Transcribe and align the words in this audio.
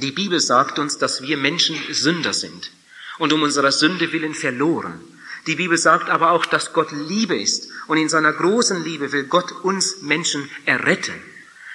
Die 0.00 0.12
Bibel 0.12 0.38
sagt 0.38 0.78
uns, 0.78 0.98
dass 0.98 1.22
wir 1.22 1.36
Menschen 1.36 1.76
Sünder 1.90 2.32
sind 2.32 2.70
und 3.18 3.32
um 3.32 3.42
unserer 3.42 3.72
Sünde 3.72 4.12
willen 4.12 4.34
verloren. 4.34 5.00
Die 5.46 5.56
Bibel 5.56 5.78
sagt 5.78 6.08
aber 6.08 6.30
auch, 6.30 6.46
dass 6.46 6.72
Gott 6.72 6.92
Liebe 6.92 7.36
ist 7.36 7.68
und 7.86 7.96
in 7.96 8.08
seiner 8.08 8.32
großen 8.32 8.84
Liebe 8.84 9.12
will 9.12 9.24
Gott 9.24 9.50
uns 9.62 10.02
Menschen 10.02 10.48
erretten. 10.66 11.14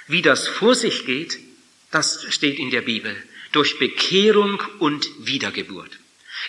Wie 0.08 0.22
das 0.22 0.48
vor 0.48 0.76
sich 0.76 1.06
geht, 1.06 1.40
das 1.92 2.26
steht 2.30 2.60
in 2.60 2.72
der 2.72 2.82
Bibel 2.82 3.16
durch 3.52 3.78
Bekehrung 3.80 4.62
und 4.80 5.10
Wiedergeburt. 5.20 6.00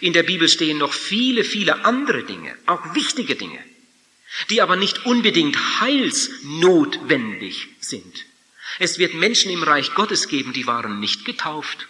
In 0.01 0.13
der 0.13 0.23
Bibel 0.23 0.49
stehen 0.49 0.79
noch 0.79 0.93
viele, 0.93 1.45
viele 1.45 1.85
andere 1.85 2.25
Dinge, 2.25 2.55
auch 2.67 2.95
wichtige 2.95 3.37
Dinge, 3.37 3.59
die 4.51 4.63
aber 4.63 4.77
nicht 4.77 5.07
unbedingt 5.07 5.81
heilsnotwendig 5.81 7.69
sind. 7.81 8.25
Es 8.79 8.99
wird 8.99 9.15
Menschen 9.15 9.51
im 9.51 9.63
Reich 9.63 9.95
Gottes 9.95 10.29
geben, 10.29 10.53
die 10.53 10.67
waren 10.67 11.01
nicht 11.01 11.25
getauft. 11.25 11.89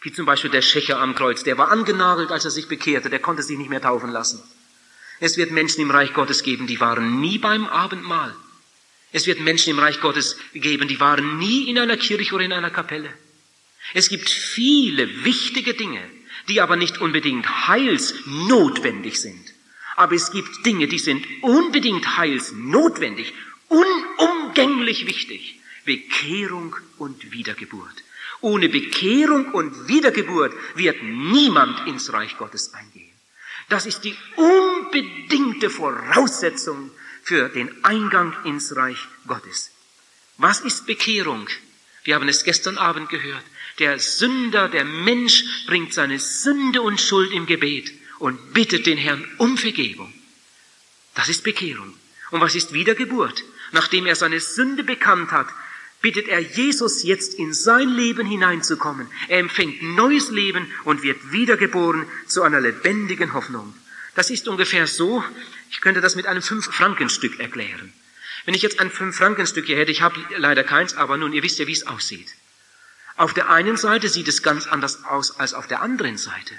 Wie 0.00 0.12
zum 0.12 0.26
Beispiel 0.26 0.50
der 0.50 0.62
Schächer 0.62 0.98
am 0.98 1.14
Kreuz, 1.14 1.44
der 1.44 1.58
war 1.58 1.70
angenagelt, 1.70 2.30
als 2.30 2.44
er 2.44 2.50
sich 2.50 2.66
bekehrte, 2.66 3.08
der 3.08 3.20
konnte 3.20 3.42
sich 3.42 3.56
nicht 3.56 3.70
mehr 3.70 3.80
taufen 3.80 4.10
lassen. 4.10 4.42
Es 5.20 5.36
wird 5.36 5.52
Menschen 5.52 5.80
im 5.80 5.92
Reich 5.92 6.12
Gottes 6.12 6.42
geben, 6.42 6.66
die 6.66 6.80
waren 6.80 7.20
nie 7.20 7.38
beim 7.38 7.66
Abendmahl. 7.66 8.34
Es 9.12 9.26
wird 9.26 9.40
Menschen 9.40 9.70
im 9.70 9.78
Reich 9.78 10.00
Gottes 10.00 10.36
geben, 10.52 10.88
die 10.88 10.98
waren 10.98 11.38
nie 11.38 11.68
in 11.68 11.78
einer 11.78 11.96
Kirche 11.96 12.34
oder 12.34 12.44
in 12.44 12.52
einer 12.52 12.70
Kapelle. 12.70 13.12
Es 13.94 14.08
gibt 14.08 14.28
viele 14.28 15.24
wichtige 15.24 15.74
Dinge, 15.74 16.02
die 16.48 16.60
aber 16.60 16.74
nicht 16.74 16.98
unbedingt 16.98 17.68
heilsnotwendig 17.68 19.20
sind. 19.20 19.52
Aber 19.94 20.14
es 20.14 20.32
gibt 20.32 20.66
Dinge, 20.66 20.88
die 20.88 20.98
sind 20.98 21.24
unbedingt 21.42 22.16
heilsnotwendig, 22.16 23.34
unumgänglich 23.68 25.06
wichtig. 25.06 25.61
Bekehrung 25.84 26.76
und 26.98 27.32
Wiedergeburt. 27.32 28.02
Ohne 28.40 28.68
Bekehrung 28.68 29.52
und 29.52 29.88
Wiedergeburt 29.88 30.52
wird 30.74 31.02
niemand 31.02 31.86
ins 31.86 32.12
Reich 32.12 32.36
Gottes 32.38 32.74
eingehen. 32.74 33.12
Das 33.68 33.86
ist 33.86 34.00
die 34.00 34.16
unbedingte 34.36 35.70
Voraussetzung 35.70 36.90
für 37.22 37.48
den 37.48 37.84
Eingang 37.84 38.34
ins 38.44 38.74
Reich 38.74 38.98
Gottes. 39.26 39.70
Was 40.38 40.60
ist 40.60 40.86
Bekehrung? 40.86 41.46
Wir 42.04 42.16
haben 42.16 42.28
es 42.28 42.42
gestern 42.42 42.78
Abend 42.78 43.08
gehört. 43.08 43.44
Der 43.78 43.98
Sünder, 43.98 44.68
der 44.68 44.84
Mensch 44.84 45.44
bringt 45.66 45.94
seine 45.94 46.18
Sünde 46.18 46.82
und 46.82 47.00
Schuld 47.00 47.32
im 47.32 47.46
Gebet 47.46 47.92
und 48.18 48.52
bittet 48.52 48.86
den 48.86 48.98
Herrn 48.98 49.26
um 49.38 49.56
Vergebung. 49.56 50.12
Das 51.14 51.28
ist 51.28 51.44
Bekehrung. 51.44 51.94
Und 52.30 52.40
was 52.40 52.54
ist 52.54 52.72
Wiedergeburt? 52.72 53.44
Nachdem 53.72 54.06
er 54.06 54.16
seine 54.16 54.40
Sünde 54.40 54.84
bekannt 54.84 55.30
hat, 55.30 55.48
bittet 56.02 56.28
er 56.28 56.40
Jesus 56.40 57.04
jetzt 57.04 57.34
in 57.34 57.54
sein 57.54 57.88
Leben 57.88 58.26
hineinzukommen. 58.26 59.06
Er 59.28 59.38
empfängt 59.38 59.82
neues 59.82 60.30
Leben 60.30 60.70
und 60.84 61.02
wird 61.02 61.32
wiedergeboren 61.32 62.06
zu 62.26 62.42
einer 62.42 62.60
lebendigen 62.60 63.32
Hoffnung. 63.32 63.72
Das 64.14 64.28
ist 64.28 64.48
ungefähr 64.48 64.86
so, 64.86 65.24
ich 65.70 65.80
könnte 65.80 66.00
das 66.02 66.16
mit 66.16 66.26
einem 66.26 66.42
Fünf-Franken-Stück 66.42 67.40
erklären. 67.40 67.92
Wenn 68.44 68.54
ich 68.54 68.62
jetzt 68.62 68.80
ein 68.80 68.90
Fünf-Franken-Stück 68.90 69.66
hier 69.66 69.76
hätte, 69.76 69.92
ich 69.92 70.02
habe 70.02 70.20
leider 70.36 70.64
keins, 70.64 70.94
aber 70.94 71.16
nun, 71.16 71.32
ihr 71.32 71.42
wisst 71.42 71.60
ja, 71.60 71.66
wie 71.66 71.72
es 71.72 71.86
aussieht. 71.86 72.28
Auf 73.16 73.32
der 73.32 73.48
einen 73.50 73.76
Seite 73.76 74.08
sieht 74.08 74.28
es 74.28 74.42
ganz 74.42 74.66
anders 74.66 75.04
aus 75.04 75.38
als 75.38 75.54
auf 75.54 75.68
der 75.68 75.80
anderen 75.80 76.18
Seite. 76.18 76.54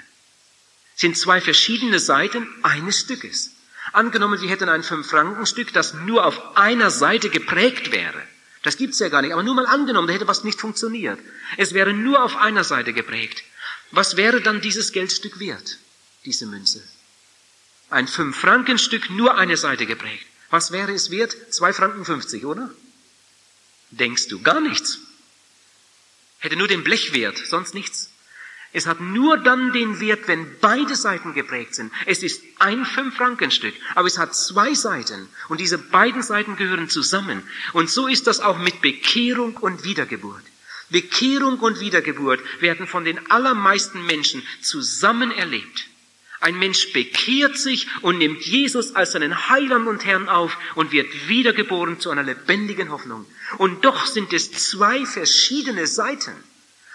Es 0.94 1.02
sind 1.02 1.18
zwei 1.18 1.40
verschiedene 1.40 1.98
Seiten 1.98 2.48
eines 2.62 3.00
Stückes. 3.00 3.50
Angenommen, 3.92 4.40
wir 4.40 4.48
hätten 4.48 4.68
ein 4.68 4.82
Fünf-Franken-Stück, 4.82 5.72
das 5.72 5.92
nur 5.92 6.24
auf 6.24 6.56
einer 6.56 6.90
Seite 6.90 7.28
geprägt 7.28 7.92
wäre. 7.92 8.22
Das 8.64 8.76
gibt's 8.76 8.98
ja 8.98 9.08
gar 9.10 9.22
nicht. 9.22 9.32
Aber 9.32 9.44
nur 9.44 9.54
mal 9.54 9.66
angenommen, 9.66 10.08
da 10.08 10.14
hätte 10.14 10.26
was 10.26 10.42
nicht 10.42 10.58
funktioniert. 10.58 11.20
Es 11.56 11.74
wäre 11.74 11.92
nur 11.92 12.24
auf 12.24 12.36
einer 12.36 12.64
Seite 12.64 12.92
geprägt. 12.92 13.44
Was 13.92 14.16
wäre 14.16 14.40
dann 14.40 14.60
dieses 14.60 14.90
Geldstück 14.90 15.38
wert? 15.38 15.78
Diese 16.24 16.46
Münze. 16.46 16.82
Ein 17.90 18.08
Fünf-Franken-Stück, 18.08 19.10
nur 19.10 19.36
eine 19.36 19.56
Seite 19.56 19.86
geprägt. 19.86 20.26
Was 20.50 20.72
wäre 20.72 20.92
es 20.92 21.10
wert? 21.10 21.36
Zwei 21.50 21.72
Franken 21.72 22.04
fünfzig, 22.04 22.44
oder? 22.44 22.70
Denkst 23.90 24.28
du? 24.28 24.40
Gar 24.40 24.60
nichts. 24.60 24.98
Hätte 26.38 26.56
nur 26.56 26.66
den 26.66 26.82
Blechwert, 26.82 27.38
sonst 27.38 27.74
nichts. 27.74 28.10
Es 28.76 28.86
hat 28.86 29.00
nur 29.00 29.38
dann 29.38 29.72
den 29.72 30.00
Wert, 30.00 30.26
wenn 30.26 30.58
beide 30.60 30.96
Seiten 30.96 31.32
geprägt 31.32 31.76
sind. 31.76 31.92
Es 32.06 32.24
ist 32.24 32.42
ein 32.58 32.84
Fünf-Franken-Stück, 32.84 33.72
aber 33.94 34.08
es 34.08 34.18
hat 34.18 34.34
zwei 34.34 34.74
Seiten 34.74 35.28
und 35.48 35.60
diese 35.60 35.78
beiden 35.78 36.22
Seiten 36.22 36.56
gehören 36.56 36.88
zusammen. 36.88 37.44
Und 37.72 37.88
so 37.88 38.08
ist 38.08 38.26
das 38.26 38.40
auch 38.40 38.58
mit 38.58 38.82
Bekehrung 38.82 39.56
und 39.58 39.84
Wiedergeburt. 39.84 40.42
Bekehrung 40.90 41.60
und 41.60 41.78
Wiedergeburt 41.78 42.40
werden 42.60 42.88
von 42.88 43.04
den 43.04 43.30
allermeisten 43.30 44.04
Menschen 44.06 44.42
zusammen 44.60 45.30
erlebt. 45.30 45.86
Ein 46.40 46.58
Mensch 46.58 46.92
bekehrt 46.92 47.56
sich 47.56 47.86
und 48.02 48.18
nimmt 48.18 48.42
Jesus 48.42 48.96
als 48.96 49.12
seinen 49.12 49.48
Heiland 49.48 49.86
und 49.86 50.04
Herrn 50.04 50.28
auf 50.28 50.58
und 50.74 50.90
wird 50.90 51.28
wiedergeboren 51.28 52.00
zu 52.00 52.10
einer 52.10 52.24
lebendigen 52.24 52.90
Hoffnung. 52.90 53.24
Und 53.56 53.84
doch 53.84 54.04
sind 54.06 54.32
es 54.32 54.50
zwei 54.50 55.06
verschiedene 55.06 55.86
Seiten 55.86 56.34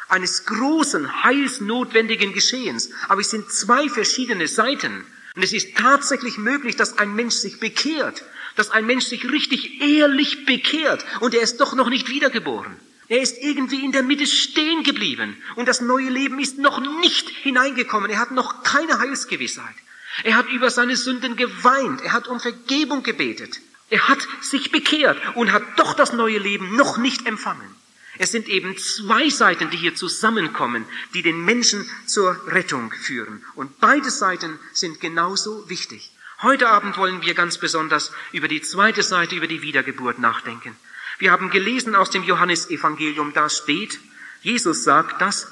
eines 0.10 0.46
großen, 0.46 1.24
heilsnotwendigen 1.24 2.34
Geschehens. 2.34 2.90
Aber 3.08 3.22
es 3.22 3.30
sind 3.30 3.52
zwei 3.52 3.88
verschiedene 3.90 4.48
Seiten. 4.48 5.06
Und 5.36 5.44
es 5.44 5.54
ist 5.54 5.76
tatsächlich 5.78 6.38
möglich, 6.38 6.76
dass 6.76 6.98
ein 6.98 7.16
Mensch 7.16 7.36
sich 7.36 7.60
bekehrt, 7.60 8.24
dass 8.56 8.72
ein 8.72 8.86
Mensch 8.86 9.06
sich 9.06 9.32
richtig 9.32 9.82
ehrlich 9.82 10.46
bekehrt 10.46 11.06
und 11.22 11.34
er 11.34 11.42
ist 11.42 11.62
doch 11.62 11.76
noch 11.76 11.90
nicht 11.90 12.10
wiedergeboren. 12.10 12.76
Er 13.08 13.22
ist 13.22 13.38
irgendwie 13.42 13.84
in 13.84 13.92
der 13.92 14.04
Mitte 14.04 14.28
stehen 14.28 14.84
geblieben 14.84 15.38
und 15.56 15.68
das 15.68 15.82
neue 15.82 16.10
Leben 16.10 16.40
ist 16.40 16.58
noch 16.58 16.80
nicht 17.00 17.30
hineingekommen. 17.30 18.12
Er 18.12 18.20
hat 18.20 18.32
noch 18.32 18.64
keine 18.64 19.00
Heilsgewissheit. 19.00 19.76
Er 20.24 20.36
hat 20.36 20.50
über 20.50 20.70
seine 20.70 20.98
Sünden 20.98 21.36
geweint. 21.36 22.02
Er 22.02 22.12
hat 22.12 22.28
um 22.28 22.40
Vergebung 22.40 23.04
gebetet. 23.04 23.62
Er 23.90 24.08
hat 24.08 24.20
sich 24.42 24.72
bekehrt 24.72 25.18
und 25.36 25.52
hat 25.52 25.64
doch 25.78 25.94
das 25.94 26.14
neue 26.14 26.38
Leben 26.38 26.76
noch 26.76 26.98
nicht 26.98 27.26
empfangen. 27.26 27.76
Es 28.22 28.34
sind 28.34 28.50
eben 28.50 28.78
zwei 28.78 29.30
Seiten, 29.30 29.70
die 29.70 29.78
hier 29.78 29.96
zusammenkommen, 29.96 30.86
die 31.14 31.22
den 31.22 31.46
Menschen 31.46 31.90
zur 32.06 32.38
Rettung 32.48 32.92
führen. 32.92 33.42
Und 33.56 33.80
beide 33.80 34.12
Seiten 34.12 34.60
sind 34.74 35.00
genauso 35.00 35.70
wichtig. 35.70 36.12
Heute 36.42 36.68
Abend 36.68 36.98
wollen 36.98 37.22
wir 37.22 37.34
ganz 37.34 37.60
besonders 37.60 38.12
über 38.34 38.50
die 38.50 38.62
zweite 38.62 39.04
Seite, 39.04 39.36
über 39.36 39.48
die 39.48 39.62
Wiedergeburt 39.62 40.20
nachdenken. 40.20 40.76
Wir 41.18 41.32
haben 41.32 41.50
gelesen 41.50 41.96
aus 41.96 42.10
dem 42.10 42.24
Johannesevangelium, 42.24 43.32
da 43.32 43.50
steht, 43.50 44.00
Jesus 44.42 44.84
sagt 44.84 45.22
das, 45.22 45.48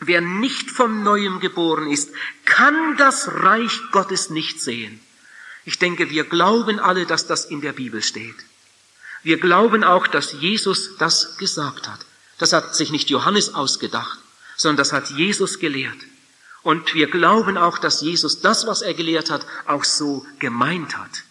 wer 0.00 0.20
nicht 0.20 0.72
vom 0.72 1.04
Neuem 1.04 1.38
geboren 1.38 1.88
ist, 1.88 2.10
kann 2.44 2.96
das 2.96 3.28
Reich 3.28 3.80
Gottes 3.92 4.28
nicht 4.28 4.60
sehen. 4.60 4.98
Ich 5.64 5.78
denke, 5.78 6.10
wir 6.10 6.24
glauben 6.24 6.80
alle, 6.80 7.06
dass 7.06 7.28
das 7.28 7.44
in 7.44 7.60
der 7.60 7.72
Bibel 7.72 8.02
steht. 8.02 8.34
Wir 9.22 9.38
glauben 9.38 9.84
auch, 9.84 10.06
dass 10.06 10.32
Jesus 10.32 10.96
das 10.98 11.36
gesagt 11.38 11.88
hat. 11.88 12.00
Das 12.38 12.52
hat 12.52 12.74
sich 12.74 12.90
nicht 12.90 13.10
Johannes 13.10 13.54
ausgedacht, 13.54 14.18
sondern 14.56 14.78
das 14.78 14.92
hat 14.92 15.10
Jesus 15.10 15.58
gelehrt. 15.58 15.98
Und 16.62 16.94
wir 16.94 17.08
glauben 17.08 17.56
auch, 17.56 17.78
dass 17.78 18.00
Jesus 18.00 18.40
das, 18.40 18.66
was 18.66 18.82
er 18.82 18.94
gelehrt 18.94 19.30
hat, 19.30 19.46
auch 19.66 19.84
so 19.84 20.26
gemeint 20.38 20.96
hat. 20.96 21.24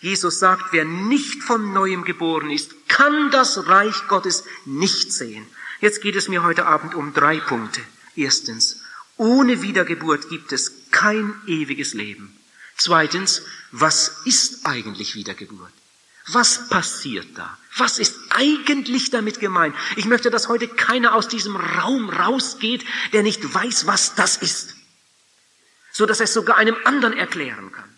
Jesus 0.00 0.38
sagt, 0.38 0.72
wer 0.72 0.84
nicht 0.86 1.42
von 1.42 1.72
neuem 1.74 2.04
geboren 2.04 2.50
ist, 2.50 2.88
kann 2.88 3.30
das 3.30 3.68
Reich 3.68 4.08
Gottes 4.08 4.44
nicht 4.64 5.12
sehen. 5.12 5.46
Jetzt 5.80 6.00
geht 6.00 6.16
es 6.16 6.28
mir 6.28 6.42
heute 6.42 6.66
Abend 6.66 6.94
um 6.94 7.12
drei 7.12 7.38
Punkte. 7.40 7.82
Erstens, 8.16 8.80
ohne 9.16 9.60
Wiedergeburt 9.60 10.28
gibt 10.30 10.52
es 10.52 10.90
kein 10.90 11.34
ewiges 11.46 11.92
Leben. 11.92 12.34
Zweitens, 12.76 13.42
was 13.72 14.22
ist 14.24 14.66
eigentlich 14.66 15.14
Wiedergeburt? 15.14 15.72
Was 16.32 16.68
passiert 16.68 17.26
da? 17.36 17.58
Was 17.76 17.98
ist 17.98 18.16
eigentlich 18.30 19.10
damit 19.10 19.40
gemeint? 19.40 19.74
Ich 19.96 20.06
möchte, 20.06 20.30
dass 20.30 20.48
heute 20.48 20.68
keiner 20.68 21.14
aus 21.14 21.28
diesem 21.28 21.56
Raum 21.56 22.10
rausgeht, 22.10 22.84
der 23.12 23.22
nicht 23.22 23.54
weiß, 23.54 23.86
was 23.86 24.14
das 24.14 24.36
ist, 24.36 24.76
so 25.92 26.04
dass 26.06 26.20
er 26.20 26.24
es 26.24 26.34
sogar 26.34 26.56
einem 26.56 26.76
anderen 26.84 27.16
erklären 27.16 27.72
kann. 27.72 27.88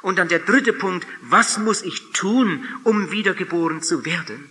Und 0.00 0.18
dann 0.18 0.28
der 0.28 0.38
dritte 0.38 0.72
Punkt, 0.72 1.06
was 1.22 1.58
muss 1.58 1.82
ich 1.82 2.12
tun, 2.12 2.66
um 2.84 3.10
wiedergeboren 3.10 3.82
zu 3.82 4.04
werden? 4.04 4.50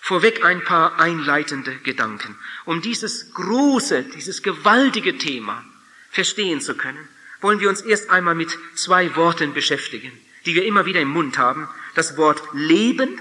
Vorweg 0.00 0.44
ein 0.44 0.62
paar 0.62 0.98
einleitende 1.00 1.74
Gedanken. 1.78 2.36
Um 2.64 2.80
dieses 2.80 3.34
große, 3.34 4.04
dieses 4.04 4.42
gewaltige 4.42 5.18
Thema 5.18 5.64
verstehen 6.10 6.60
zu 6.60 6.76
können, 6.76 7.08
wollen 7.40 7.60
wir 7.60 7.68
uns 7.68 7.80
erst 7.80 8.10
einmal 8.10 8.34
mit 8.34 8.56
zwei 8.74 9.14
Worten 9.16 9.52
beschäftigen, 9.52 10.12
die 10.46 10.54
wir 10.54 10.64
immer 10.64 10.86
wieder 10.86 11.00
im 11.00 11.08
Mund 11.08 11.38
haben. 11.38 11.68
Das 11.96 12.18
Wort 12.18 12.42
Leben 12.52 13.18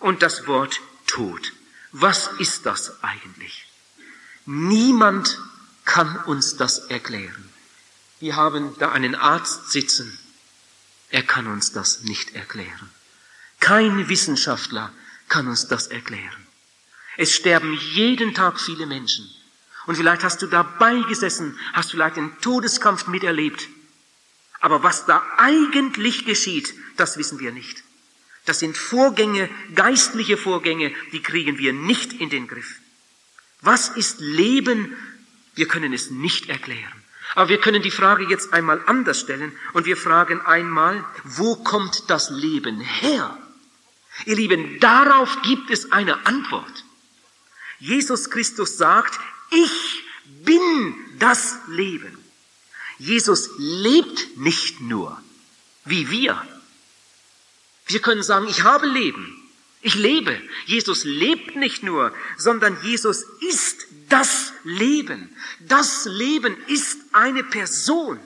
und 0.00 0.22
das 0.22 0.48
Wort 0.48 0.80
Tod. 1.06 1.52
Was 1.92 2.28
ist 2.40 2.66
das 2.66 3.00
eigentlich? 3.02 3.64
Niemand 4.44 5.38
kann 5.84 6.16
uns 6.24 6.56
das 6.56 6.78
erklären. 6.90 7.48
Wir 8.18 8.34
haben 8.34 8.76
da 8.80 8.90
einen 8.90 9.14
Arzt 9.14 9.70
sitzen, 9.70 10.18
er 11.10 11.22
kann 11.22 11.46
uns 11.46 11.70
das 11.70 12.02
nicht 12.02 12.34
erklären. 12.34 12.90
Kein 13.60 14.08
Wissenschaftler 14.08 14.92
kann 15.28 15.46
uns 15.46 15.68
das 15.68 15.86
erklären. 15.86 16.46
Es 17.16 17.32
sterben 17.32 17.72
jeden 17.72 18.34
Tag 18.34 18.60
viele 18.60 18.86
Menschen. 18.86 19.30
Und 19.86 19.94
vielleicht 19.94 20.24
hast 20.24 20.42
du 20.42 20.48
dabei 20.48 21.02
gesessen, 21.02 21.56
hast 21.72 21.92
vielleicht 21.92 22.16
den 22.16 22.36
Todeskampf 22.40 23.06
miterlebt. 23.06 23.68
Aber 24.58 24.82
was 24.82 25.06
da 25.06 25.24
eigentlich 25.36 26.24
geschieht, 26.24 26.74
das 26.96 27.16
wissen 27.16 27.38
wir 27.38 27.52
nicht. 27.52 27.84
Das 28.48 28.60
sind 28.60 28.78
Vorgänge, 28.78 29.50
geistliche 29.74 30.38
Vorgänge, 30.38 30.90
die 31.12 31.20
kriegen 31.20 31.58
wir 31.58 31.74
nicht 31.74 32.14
in 32.14 32.30
den 32.30 32.48
Griff. 32.48 32.76
Was 33.60 33.90
ist 33.90 34.20
Leben? 34.20 34.96
Wir 35.54 35.68
können 35.68 35.92
es 35.92 36.10
nicht 36.10 36.48
erklären. 36.48 37.04
Aber 37.34 37.50
wir 37.50 37.60
können 37.60 37.82
die 37.82 37.90
Frage 37.90 38.24
jetzt 38.24 38.54
einmal 38.54 38.82
anders 38.86 39.20
stellen 39.20 39.52
und 39.74 39.84
wir 39.84 39.98
fragen 39.98 40.40
einmal, 40.40 41.04
wo 41.24 41.56
kommt 41.56 42.08
das 42.08 42.30
Leben 42.30 42.80
her? 42.80 43.36
Ihr 44.24 44.36
Lieben, 44.36 44.80
darauf 44.80 45.42
gibt 45.42 45.68
es 45.68 45.92
eine 45.92 46.24
Antwort. 46.24 46.84
Jesus 47.80 48.30
Christus 48.30 48.78
sagt, 48.78 49.20
ich 49.50 50.04
bin 50.42 50.94
das 51.18 51.58
Leben. 51.68 52.16
Jesus 52.96 53.50
lebt 53.58 54.38
nicht 54.38 54.80
nur 54.80 55.20
wie 55.84 56.10
wir. 56.10 56.42
Wir 57.88 58.00
können 58.00 58.22
sagen, 58.22 58.46
ich 58.48 58.62
habe 58.62 58.86
Leben. 58.86 59.34
Ich 59.80 59.94
lebe. 59.94 60.40
Jesus 60.66 61.04
lebt 61.04 61.56
nicht 61.56 61.82
nur, 61.82 62.12
sondern 62.36 62.76
Jesus 62.82 63.24
ist 63.40 63.86
das 64.08 64.52
Leben. 64.64 65.34
Das 65.60 66.04
Leben 66.04 66.56
ist 66.66 66.98
eine 67.12 67.44
Person. 67.44 68.18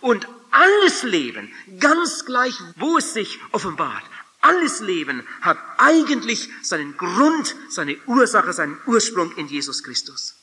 Und 0.00 0.26
alles 0.50 1.02
Leben, 1.02 1.52
ganz 1.80 2.24
gleich, 2.24 2.54
wo 2.76 2.98
es 2.98 3.12
sich 3.12 3.40
offenbart, 3.52 4.04
alles 4.40 4.80
Leben 4.80 5.26
hat 5.40 5.58
eigentlich 5.78 6.50
seinen 6.62 6.96
Grund, 6.96 7.56
seine 7.70 7.96
Ursache, 8.06 8.52
seinen 8.52 8.78
Ursprung 8.86 9.34
in 9.36 9.48
Jesus 9.48 9.82
Christus. 9.82 10.34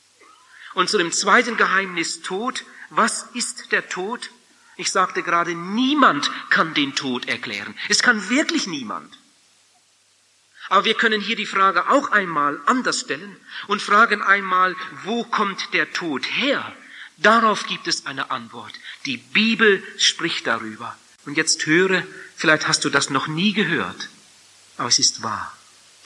Und 0.73 0.89
zu 0.89 0.97
dem 0.97 1.11
zweiten 1.11 1.57
Geheimnis 1.57 2.21
Tod. 2.21 2.65
Was 2.89 3.27
ist 3.33 3.71
der 3.71 3.87
Tod? 3.89 4.31
Ich 4.81 4.89
sagte 4.89 5.21
gerade, 5.21 5.53
niemand 5.53 6.31
kann 6.49 6.73
den 6.73 6.95
Tod 6.95 7.27
erklären. 7.27 7.75
Es 7.87 8.01
kann 8.01 8.31
wirklich 8.31 8.65
niemand. 8.65 9.15
Aber 10.69 10.85
wir 10.85 10.95
können 10.95 11.21
hier 11.21 11.35
die 11.35 11.45
Frage 11.45 11.87
auch 11.87 12.09
einmal 12.11 12.59
anders 12.65 13.01
stellen 13.01 13.37
und 13.67 13.79
fragen 13.79 14.23
einmal, 14.23 14.75
wo 15.03 15.23
kommt 15.23 15.71
der 15.73 15.93
Tod 15.93 16.25
her? 16.25 16.75
Darauf 17.17 17.67
gibt 17.67 17.87
es 17.87 18.07
eine 18.07 18.31
Antwort. 18.31 18.73
Die 19.05 19.17
Bibel 19.17 19.83
spricht 19.99 20.47
darüber. 20.47 20.97
Und 21.27 21.37
jetzt 21.37 21.63
höre, 21.67 22.03
vielleicht 22.35 22.67
hast 22.67 22.83
du 22.83 22.89
das 22.89 23.11
noch 23.11 23.27
nie 23.27 23.53
gehört, 23.53 24.09
aber 24.77 24.87
es 24.87 24.97
ist 24.97 25.21
wahr. 25.21 25.55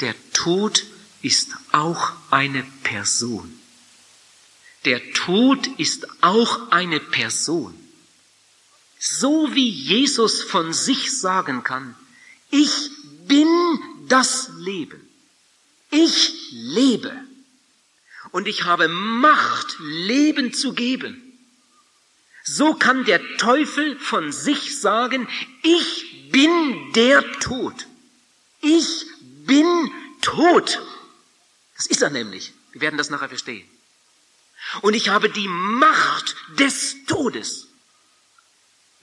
Der 0.01 0.15
Tod 0.33 0.83
ist 1.21 1.55
auch 1.71 2.11
eine 2.29 2.63
Person. 2.83 3.57
Der 4.83 5.13
Tod 5.13 5.65
ist 5.77 6.05
auch 6.21 6.71
eine 6.71 6.99
Person. 6.99 7.84
So 9.07 9.53
wie 9.53 9.69
Jesus 9.69 10.41
von 10.41 10.73
sich 10.73 11.15
sagen 11.15 11.63
kann, 11.63 11.95
ich 12.49 12.89
bin 13.27 13.47
das 14.07 14.49
Leben. 14.57 14.99
Ich 15.91 16.33
lebe. 16.51 17.15
Und 18.31 18.47
ich 18.47 18.63
habe 18.63 18.87
Macht, 18.87 19.77
Leben 19.79 20.53
zu 20.53 20.73
geben. 20.73 21.21
So 22.43 22.73
kann 22.73 23.05
der 23.05 23.21
Teufel 23.37 23.95
von 23.99 24.31
sich 24.31 24.79
sagen, 24.81 25.27
ich 25.61 26.31
bin 26.31 26.91
der 26.93 27.31
Tod. 27.39 27.85
Ich 28.61 29.05
bin 29.45 29.91
tot. 30.21 30.81
Das 31.75 31.85
ist 31.85 32.01
er 32.01 32.09
nämlich. 32.09 32.53
Wir 32.71 32.81
werden 32.81 32.97
das 32.97 33.11
nachher 33.11 33.29
verstehen. 33.29 33.69
Und 34.81 34.95
ich 34.95 35.09
habe 35.09 35.29
die 35.29 35.47
Macht 35.47 36.35
des 36.57 37.05
Todes. 37.05 37.67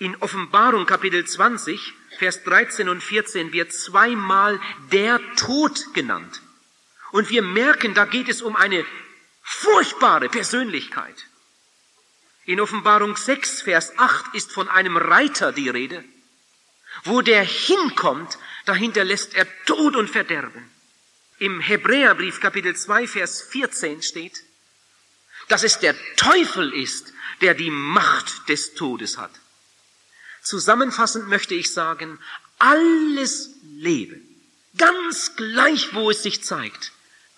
In 0.02 0.16
Offenbarung 0.16 0.84
Kapitel 0.84 1.24
20, 1.24 1.94
Vers 2.18 2.42
13 2.42 2.88
und 2.88 3.04
14 3.04 3.52
wird 3.52 3.72
zweimal 3.72 4.60
der 4.90 5.20
Tod 5.36 5.94
genannt. 5.94 6.42
Und 7.12 7.30
wir 7.30 7.42
merken, 7.42 7.94
da 7.94 8.04
geht 8.04 8.28
es 8.28 8.42
um 8.42 8.56
eine 8.56 8.84
furchtbare 9.44 10.28
Persönlichkeit. 10.28 11.14
In 12.46 12.60
Offenbarung 12.60 13.16
6, 13.16 13.62
Vers 13.62 13.96
8 13.96 14.34
ist 14.34 14.50
von 14.50 14.68
einem 14.68 14.96
Reiter 14.96 15.52
die 15.52 15.68
Rede. 15.68 16.02
Wo 17.04 17.20
der 17.20 17.44
hinkommt, 17.44 18.38
dahinter 18.64 19.04
lässt 19.04 19.36
er 19.36 19.46
Tod 19.66 19.94
und 19.94 20.10
Verderben. 20.10 20.68
Im 21.38 21.60
Hebräerbrief 21.60 22.40
Kapitel 22.40 22.74
2, 22.74 23.06
Vers 23.06 23.42
14 23.42 24.02
steht, 24.02 24.42
dass 25.46 25.62
es 25.62 25.78
der 25.78 25.94
Teufel 26.16 26.72
ist, 26.72 27.12
der 27.40 27.54
die 27.54 27.70
Macht 27.70 28.48
des 28.48 28.74
Todes 28.74 29.16
hat. 29.16 29.41
Zusammenfassend 30.42 31.28
möchte 31.28 31.54
ich 31.54 31.72
sagen, 31.72 32.18
alles 32.58 33.50
Leben, 33.62 34.20
ganz 34.76 35.36
gleich 35.36 35.94
wo 35.94 36.10
es 36.10 36.22
sich 36.22 36.42
zeigt, 36.42 36.92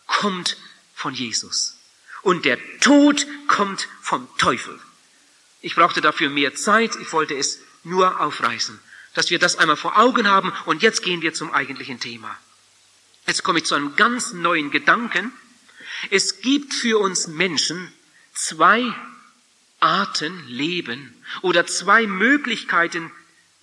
kommt 0.06 0.56
von 0.94 1.14
Jesus. 1.14 1.76
Und 2.22 2.44
der 2.44 2.58
Tod 2.80 3.26
kommt 3.46 3.88
vom 4.00 4.28
Teufel. 4.38 4.78
Ich 5.60 5.74
brauchte 5.74 6.00
dafür 6.00 6.30
mehr 6.30 6.54
Zeit, 6.54 6.96
ich 6.96 7.12
wollte 7.12 7.34
es 7.34 7.58
nur 7.84 8.20
aufreißen, 8.20 8.78
dass 9.14 9.30
wir 9.30 9.38
das 9.38 9.56
einmal 9.56 9.76
vor 9.76 9.98
Augen 9.98 10.28
haben 10.28 10.52
und 10.66 10.82
jetzt 10.82 11.02
gehen 11.02 11.22
wir 11.22 11.34
zum 11.34 11.52
eigentlichen 11.52 12.00
Thema. 12.00 12.36
Jetzt 13.26 13.42
komme 13.42 13.58
ich 13.58 13.64
zu 13.64 13.74
einem 13.74 13.96
ganz 13.96 14.32
neuen 14.32 14.70
Gedanken. 14.70 15.32
Es 16.10 16.40
gibt 16.40 16.74
für 16.74 16.98
uns 16.98 17.26
Menschen 17.26 17.92
zwei 18.34 18.94
Arten 19.80 20.46
Leben 20.48 21.13
oder 21.42 21.66
zwei 21.66 22.06
Möglichkeiten 22.06 23.10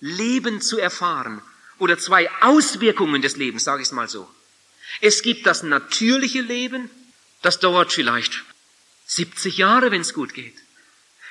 Leben 0.00 0.60
zu 0.60 0.78
erfahren 0.78 1.40
oder 1.78 1.98
zwei 1.98 2.30
Auswirkungen 2.40 3.22
des 3.22 3.36
Lebens, 3.36 3.64
sage 3.64 3.82
ich 3.82 3.88
es 3.88 3.92
mal 3.92 4.08
so. 4.08 4.28
Es 5.00 5.22
gibt 5.22 5.46
das 5.46 5.62
natürliche 5.62 6.40
Leben, 6.40 6.90
das 7.40 7.60
dauert 7.60 7.92
vielleicht 7.92 8.44
70 9.06 9.58
Jahre, 9.58 9.90
wenn 9.90 10.00
es 10.00 10.14
gut 10.14 10.34
geht 10.34 10.54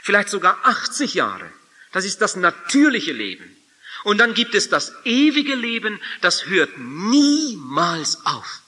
vielleicht 0.02 0.30
sogar 0.30 0.58
80 0.64 1.14
Jahre. 1.14 1.52
Das 1.92 2.06
ist 2.06 2.22
das 2.22 2.36
natürliche 2.36 3.14
Leben. 3.14 3.56
Und 4.04 4.18
dann 4.18 4.34
gibt 4.34 4.56
es 4.56 4.70
das 4.70 4.94
ewige 5.06 5.56
Leben, 5.56 6.02
das 6.22 6.48
hört 6.48 6.78
niemals 6.78 8.26
auf. 8.26 8.62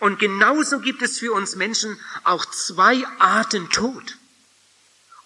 Und 0.00 0.18
genauso 0.18 0.80
gibt 0.80 1.00
es 1.00 1.18
für 1.18 1.32
uns 1.32 1.56
Menschen 1.56 1.98
auch 2.24 2.44
zwei 2.44 3.06
Arten 3.18 3.70
Tod 3.70 4.17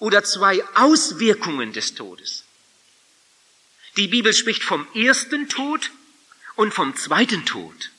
oder 0.03 0.25
zwei 0.25 0.65
Auswirkungen 0.75 1.73
des 1.73 1.95
Todes. 1.95 2.43
Die 3.97 4.09
Bibel 4.09 4.35
spricht 4.35 4.65
vom 4.65 4.85
ersten 4.95 5.49
Tod 5.49 5.93
und 6.57 6.75
vom 6.75 6.97
zweiten 6.97 7.47
Tod. 7.47 7.93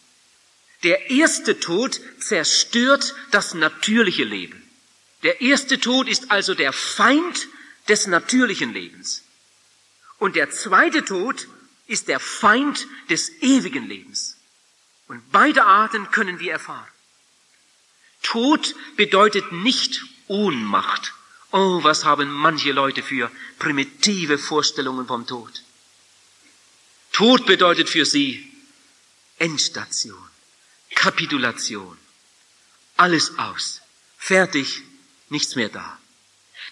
Der 0.83 1.11
erste 1.11 1.61
Tod 1.61 2.01
zerstört 2.19 3.15
das 3.31 3.53
natürliche 3.53 4.25
Leben. 4.25 4.69
Der 5.23 5.39
erste 5.39 5.79
Tod 5.79 6.09
ist 6.09 6.29
also 6.29 6.53
der 6.55 6.73
Feind 6.73 7.47
des 7.87 8.07
natürlichen 8.07 8.73
Lebens. 8.73 9.23
Und 10.17 10.35
der 10.35 10.51
zweite 10.51 11.05
Tod 11.05 11.47
ist 11.87 12.09
der 12.09 12.19
Feind 12.19 12.85
des 13.09 13.29
ewigen 13.41 13.87
Lebens. 13.87 14.35
Und 15.07 15.31
beide 15.31 15.63
Arten 15.63 16.11
können 16.11 16.41
wir 16.41 16.51
erfahren. 16.51 16.91
Tod 18.23 18.75
bedeutet 18.97 19.53
nicht 19.53 20.03
Ohnmacht. 20.27 21.13
Oh, 21.55 21.83
was 21.83 22.03
haben 22.03 22.31
manche 22.31 22.71
Leute 22.71 23.03
für 23.03 23.31
primitive 23.59 24.39
Vorstellungen 24.39 25.05
vom 25.05 25.27
Tod. 25.27 25.61
Tod 27.11 27.45
bedeutet 27.45 27.89
für 27.89 28.05
sie 28.07 28.51
Endstation, 29.37 30.17
Kapitulation, 30.95 31.95
alles 32.97 33.37
aus, 33.37 33.81
fertig, 34.17 34.81
nichts 35.29 35.55
mehr 35.55 35.69
da. 35.69 35.99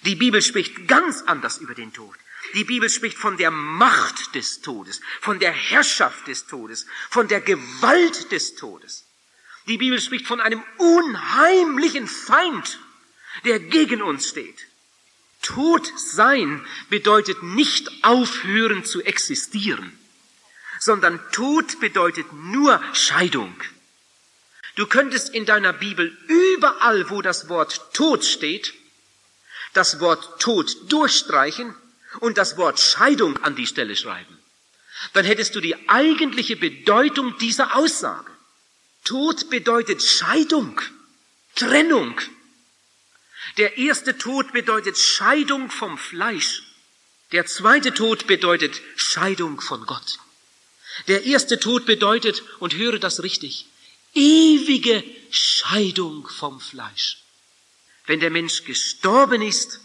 Die 0.05 0.15
Bibel 0.15 0.41
spricht 0.41 0.87
ganz 0.87 1.21
anders 1.27 1.59
über 1.59 1.75
den 1.75 1.93
Tod. 1.93 2.15
Die 2.55 2.63
Bibel 2.63 2.89
spricht 2.89 3.19
von 3.19 3.37
der 3.37 3.51
Macht 3.51 4.33
des 4.33 4.61
Todes, 4.61 4.99
von 5.19 5.37
der 5.39 5.51
Herrschaft 5.51 6.27
des 6.27 6.47
Todes, 6.47 6.87
von 7.11 7.27
der 7.27 7.41
Gewalt 7.41 8.31
des 8.31 8.55
Todes. 8.55 9.05
Die 9.67 9.77
Bibel 9.77 10.01
spricht 10.01 10.25
von 10.25 10.41
einem 10.41 10.63
unheimlichen 10.77 12.07
Feind, 12.07 12.79
der 13.45 13.59
gegen 13.59 14.01
uns 14.01 14.27
steht. 14.27 14.70
Tod 15.41 15.91
sein 15.97 16.65
bedeutet 16.89 17.41
nicht 17.43 17.89
aufhören 18.03 18.85
zu 18.85 19.01
existieren, 19.01 19.97
sondern 20.79 21.19
Tod 21.31 21.79
bedeutet 21.79 22.31
nur 22.33 22.81
Scheidung. 22.93 23.55
Du 24.75 24.87
könntest 24.87 25.33
in 25.33 25.45
deiner 25.45 25.73
Bibel 25.73 26.15
überall, 26.27 27.09
wo 27.09 27.21
das 27.21 27.49
Wort 27.49 27.93
Tod 27.93 28.23
steht, 28.23 28.73
das 29.73 29.99
Wort 29.99 30.41
Tod 30.41 30.91
durchstreichen 30.91 31.75
und 32.19 32.37
das 32.37 32.57
Wort 32.57 32.79
Scheidung 32.79 33.37
an 33.43 33.55
die 33.55 33.67
Stelle 33.67 33.95
schreiben. 33.95 34.37
Dann 35.13 35.25
hättest 35.25 35.55
du 35.55 35.61
die 35.61 35.89
eigentliche 35.89 36.55
Bedeutung 36.55 37.37
dieser 37.39 37.75
Aussage. 37.75 38.31
Tod 39.03 39.49
bedeutet 39.49 40.03
Scheidung, 40.03 40.79
Trennung. 41.55 42.19
Der 43.57 43.77
erste 43.77 44.17
Tod 44.17 44.53
bedeutet 44.53 44.97
Scheidung 44.97 45.69
vom 45.69 45.97
Fleisch. 45.97 46.63
Der 47.31 47.45
zweite 47.45 47.93
Tod 47.93 48.27
bedeutet 48.27 48.81
Scheidung 48.95 49.61
von 49.61 49.85
Gott. 49.85 50.19
Der 51.07 51.23
erste 51.23 51.59
Tod 51.59 51.85
bedeutet, 51.85 52.43
und 52.59 52.75
höre 52.75 52.99
das 52.99 53.23
richtig, 53.23 53.65
ewige 54.13 55.03
Scheidung 55.31 56.27
vom 56.27 56.59
Fleisch. 56.59 57.17
Wenn 58.05 58.19
der 58.19 58.31
Mensch 58.31 58.65
gestorben 58.65 59.41
ist, 59.41 59.79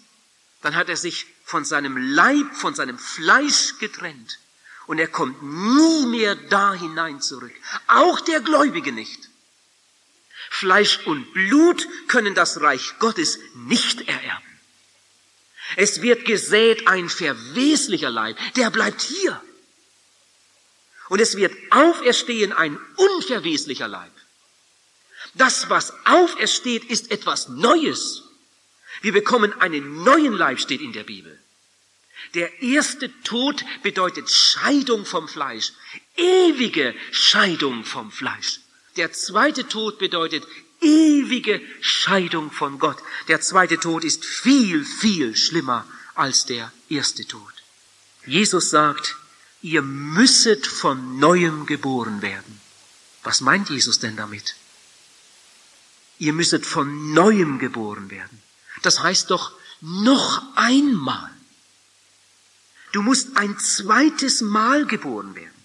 dann 0.62 0.75
hat 0.75 0.88
er 0.88 0.96
sich 0.96 1.26
von 1.44 1.64
seinem 1.64 1.96
Leib, 1.96 2.54
von 2.54 2.75
seinem 2.75 2.99
Fleisch 2.99 3.78
getrennt. 3.78 4.38
Und 4.87 4.99
er 4.99 5.08
kommt 5.08 5.42
nie 5.42 6.06
mehr 6.06 6.35
da 6.35 6.75
hinein 6.75 7.20
zurück. 7.20 7.54
Auch 7.87 8.20
der 8.20 8.40
Gläubige 8.40 8.92
nicht. 8.92 9.28
Fleisch 10.50 11.00
und 11.06 11.32
Blut 11.32 11.86
können 12.08 12.34
das 12.34 12.60
Reich 12.60 12.94
Gottes 12.98 13.38
nicht 13.54 14.08
ererben. 14.08 14.44
Es 15.74 16.00
wird 16.02 16.24
gesät 16.24 16.86
ein 16.86 17.08
verweslicher 17.08 18.10
Leib, 18.10 18.36
der 18.54 18.70
bleibt 18.70 19.02
hier. 19.02 19.40
Und 21.08 21.20
es 21.20 21.36
wird 21.36 21.54
auferstehen 21.70 22.52
ein 22.52 22.78
unverweslicher 22.96 23.88
Leib. 23.88 24.12
Das, 25.34 25.68
was 25.68 25.92
aufersteht, 26.06 26.84
ist 26.84 27.10
etwas 27.10 27.48
Neues. 27.48 28.22
Wir 29.02 29.12
bekommen 29.12 29.52
einen 29.60 30.02
neuen 30.02 30.32
Leib, 30.32 30.60
steht 30.60 30.80
in 30.80 30.92
der 30.92 31.04
Bibel. 31.04 31.38
Der 32.34 32.62
erste 32.62 33.10
Tod 33.22 33.64
bedeutet 33.82 34.30
Scheidung 34.30 35.04
vom 35.04 35.28
Fleisch, 35.28 35.72
ewige 36.16 36.94
Scheidung 37.12 37.84
vom 37.84 38.10
Fleisch. 38.10 38.60
Der 38.96 39.12
zweite 39.12 39.68
Tod 39.68 39.98
bedeutet 39.98 40.46
ewige 40.80 41.60
Scheidung 41.80 42.50
von 42.50 42.78
Gott. 42.78 42.98
Der 43.28 43.40
zweite 43.40 43.78
Tod 43.78 44.04
ist 44.04 44.24
viel, 44.24 44.84
viel 44.84 45.36
schlimmer 45.36 45.86
als 46.14 46.46
der 46.46 46.72
erste 46.88 47.26
Tod. 47.26 47.52
Jesus 48.26 48.70
sagt, 48.70 49.16
ihr 49.62 49.82
müsset 49.82 50.66
von 50.66 51.18
neuem 51.18 51.66
geboren 51.66 52.22
werden. 52.22 52.60
Was 53.22 53.40
meint 53.40 53.70
Jesus 53.70 53.98
denn 53.98 54.16
damit? 54.16 54.56
Ihr 56.18 56.32
müsset 56.32 56.64
von 56.64 57.12
neuem 57.12 57.58
geboren 57.58 58.10
werden. 58.10 58.42
Das 58.82 59.02
heißt 59.02 59.30
doch 59.30 59.52
noch 59.80 60.42
einmal. 60.54 61.30
Du 62.92 63.02
musst 63.02 63.36
ein 63.36 63.58
zweites 63.58 64.40
Mal 64.40 64.86
geboren 64.86 65.34
werden. 65.34 65.55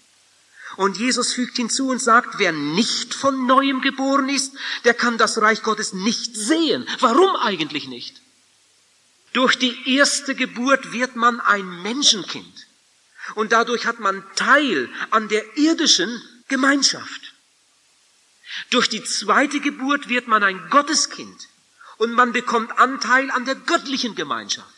Und 0.76 0.96
Jesus 0.96 1.32
fügt 1.32 1.56
hinzu 1.56 1.88
und 1.88 2.00
sagt, 2.00 2.38
wer 2.38 2.52
nicht 2.52 3.14
von 3.14 3.46
neuem 3.46 3.80
geboren 3.80 4.28
ist, 4.28 4.54
der 4.84 4.94
kann 4.94 5.18
das 5.18 5.40
Reich 5.40 5.62
Gottes 5.62 5.92
nicht 5.92 6.34
sehen. 6.36 6.86
Warum 7.00 7.36
eigentlich 7.36 7.88
nicht? 7.88 8.20
Durch 9.32 9.56
die 9.56 9.96
erste 9.96 10.34
Geburt 10.34 10.92
wird 10.92 11.16
man 11.16 11.40
ein 11.40 11.82
Menschenkind. 11.82 12.66
Und 13.34 13.52
dadurch 13.52 13.86
hat 13.86 14.00
man 14.00 14.24
Teil 14.34 14.88
an 15.10 15.28
der 15.28 15.56
irdischen 15.56 16.22
Gemeinschaft. 16.48 17.32
Durch 18.70 18.88
die 18.88 19.02
zweite 19.04 19.60
Geburt 19.60 20.08
wird 20.08 20.28
man 20.28 20.42
ein 20.42 20.68
Gotteskind 20.68 21.48
und 21.98 22.12
man 22.12 22.32
bekommt 22.32 22.78
Anteil 22.78 23.30
an 23.30 23.44
der 23.44 23.54
göttlichen 23.54 24.14
Gemeinschaft. 24.14 24.71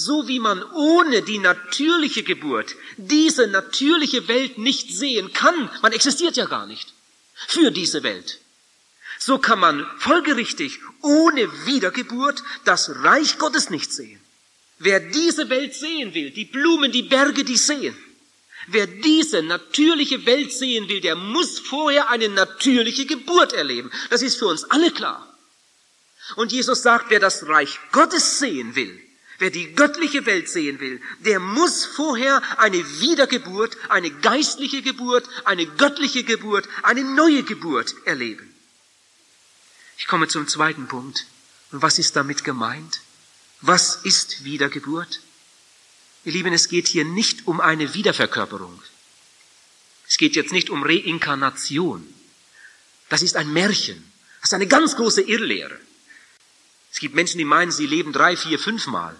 So 0.00 0.28
wie 0.28 0.38
man 0.38 0.62
ohne 0.62 1.22
die 1.22 1.38
natürliche 1.38 2.22
Geburt 2.22 2.76
diese 2.98 3.48
natürliche 3.48 4.28
Welt 4.28 4.56
nicht 4.56 4.92
sehen 4.92 5.32
kann, 5.32 5.68
man 5.82 5.90
existiert 5.92 6.36
ja 6.36 6.46
gar 6.46 6.66
nicht 6.66 6.94
für 7.48 7.72
diese 7.72 8.04
Welt. 8.04 8.38
So 9.18 9.38
kann 9.38 9.58
man 9.58 9.84
folgerichtig 9.98 10.78
ohne 11.02 11.66
Wiedergeburt 11.66 12.44
das 12.64 13.02
Reich 13.02 13.38
Gottes 13.38 13.70
nicht 13.70 13.92
sehen. 13.92 14.20
Wer 14.78 15.00
diese 15.00 15.50
Welt 15.50 15.74
sehen 15.74 16.14
will, 16.14 16.30
die 16.30 16.44
Blumen, 16.44 16.92
die 16.92 17.02
Berge, 17.02 17.42
die 17.42 17.56
sehen, 17.56 17.96
wer 18.68 18.86
diese 18.86 19.42
natürliche 19.42 20.24
Welt 20.26 20.52
sehen 20.52 20.88
will, 20.88 21.00
der 21.00 21.16
muss 21.16 21.58
vorher 21.58 22.08
eine 22.08 22.28
natürliche 22.28 23.04
Geburt 23.04 23.52
erleben. 23.52 23.90
Das 24.10 24.22
ist 24.22 24.36
für 24.36 24.46
uns 24.46 24.62
alle 24.62 24.92
klar. 24.92 25.26
Und 26.36 26.52
Jesus 26.52 26.82
sagt, 26.82 27.06
wer 27.10 27.18
das 27.18 27.48
Reich 27.48 27.80
Gottes 27.90 28.38
sehen 28.38 28.76
will, 28.76 29.07
wer 29.38 29.50
die 29.50 29.72
göttliche 29.74 30.26
Welt 30.26 30.48
sehen 30.48 30.80
will, 30.80 31.00
der 31.20 31.40
muss 31.40 31.84
vorher 31.84 32.42
eine 32.58 32.78
Wiedergeburt, 33.00 33.76
eine 33.88 34.10
geistliche 34.10 34.82
Geburt, 34.82 35.28
eine 35.44 35.66
göttliche 35.66 36.24
Geburt, 36.24 36.68
eine 36.82 37.04
neue 37.04 37.42
Geburt 37.44 37.94
erleben. 38.04 38.54
Ich 39.96 40.06
komme 40.06 40.28
zum 40.28 40.46
zweiten 40.48 40.86
Punkt. 40.88 41.26
Und 41.70 41.82
was 41.82 41.98
ist 41.98 42.16
damit 42.16 42.44
gemeint? 42.44 43.00
Was 43.60 43.96
ist 43.96 44.44
Wiedergeburt? 44.44 45.20
Ihr 46.24 46.32
Lieben, 46.32 46.52
es 46.52 46.68
geht 46.68 46.88
hier 46.88 47.04
nicht 47.04 47.46
um 47.46 47.60
eine 47.60 47.94
Wiederverkörperung. 47.94 48.82
Es 50.06 50.16
geht 50.16 50.36
jetzt 50.36 50.52
nicht 50.52 50.70
um 50.70 50.82
Reinkarnation. 50.82 52.06
Das 53.08 53.22
ist 53.22 53.36
ein 53.36 53.52
Märchen. 53.52 54.10
Das 54.40 54.50
ist 54.50 54.54
eine 54.54 54.66
ganz 54.66 54.96
große 54.96 55.22
Irrlehre. 55.22 55.78
Es 56.90 57.00
gibt 57.00 57.14
Menschen, 57.14 57.38
die 57.38 57.44
meinen, 57.44 57.70
sie 57.70 57.86
leben 57.86 58.12
drei, 58.12 58.36
vier, 58.36 58.58
fünfmal. 58.58 59.16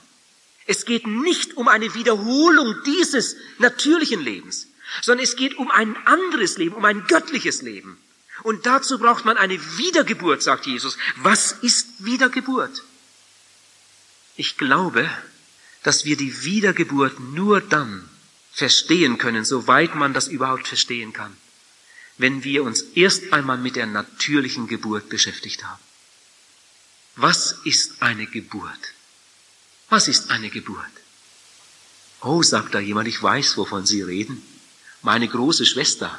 Es 0.68 0.84
geht 0.84 1.06
nicht 1.06 1.56
um 1.56 1.66
eine 1.66 1.94
Wiederholung 1.94 2.76
dieses 2.84 3.36
natürlichen 3.56 4.20
Lebens, 4.20 4.66
sondern 5.00 5.24
es 5.24 5.34
geht 5.34 5.54
um 5.56 5.70
ein 5.70 5.96
anderes 6.06 6.58
Leben, 6.58 6.74
um 6.74 6.84
ein 6.84 7.06
göttliches 7.06 7.62
Leben. 7.62 7.96
Und 8.42 8.66
dazu 8.66 8.98
braucht 8.98 9.24
man 9.24 9.38
eine 9.38 9.58
Wiedergeburt, 9.78 10.42
sagt 10.42 10.66
Jesus. 10.66 10.98
Was 11.16 11.52
ist 11.52 12.04
Wiedergeburt? 12.04 12.82
Ich 14.36 14.58
glaube, 14.58 15.10
dass 15.84 16.04
wir 16.04 16.18
die 16.18 16.44
Wiedergeburt 16.44 17.18
nur 17.18 17.62
dann 17.62 18.06
verstehen 18.52 19.16
können, 19.16 19.46
soweit 19.46 19.94
man 19.94 20.12
das 20.12 20.28
überhaupt 20.28 20.68
verstehen 20.68 21.14
kann, 21.14 21.34
wenn 22.18 22.44
wir 22.44 22.62
uns 22.62 22.82
erst 22.94 23.32
einmal 23.32 23.56
mit 23.56 23.76
der 23.76 23.86
natürlichen 23.86 24.68
Geburt 24.68 25.08
beschäftigt 25.08 25.64
haben. 25.64 25.82
Was 27.16 27.52
ist 27.64 28.02
eine 28.02 28.26
Geburt? 28.26 28.92
Was 29.90 30.06
ist 30.06 30.30
eine 30.30 30.50
Geburt? 30.50 30.84
Oh, 32.20 32.42
sagt 32.42 32.74
da 32.74 32.78
jemand, 32.78 33.08
ich 33.08 33.22
weiß, 33.22 33.56
wovon 33.56 33.86
Sie 33.86 34.02
reden. 34.02 34.42
Meine 35.02 35.28
große 35.28 35.64
Schwester, 35.64 36.18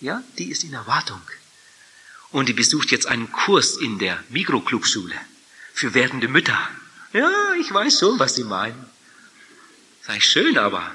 ja, 0.00 0.22
die 0.38 0.50
ist 0.50 0.64
in 0.64 0.72
Erwartung. 0.72 1.20
Und 2.30 2.48
die 2.48 2.54
besucht 2.54 2.90
jetzt 2.90 3.06
einen 3.06 3.30
Kurs 3.30 3.76
in 3.76 3.98
der 3.98 4.22
Mikroclubschule 4.30 5.14
für 5.74 5.92
werdende 5.92 6.28
Mütter. 6.28 6.58
Ja, 7.12 7.30
ich 7.60 7.72
weiß 7.72 7.98
schon, 7.98 8.18
was 8.18 8.36
Sie 8.36 8.44
meinen. 8.44 8.86
Sei 10.06 10.18
schön, 10.20 10.56
aber 10.56 10.94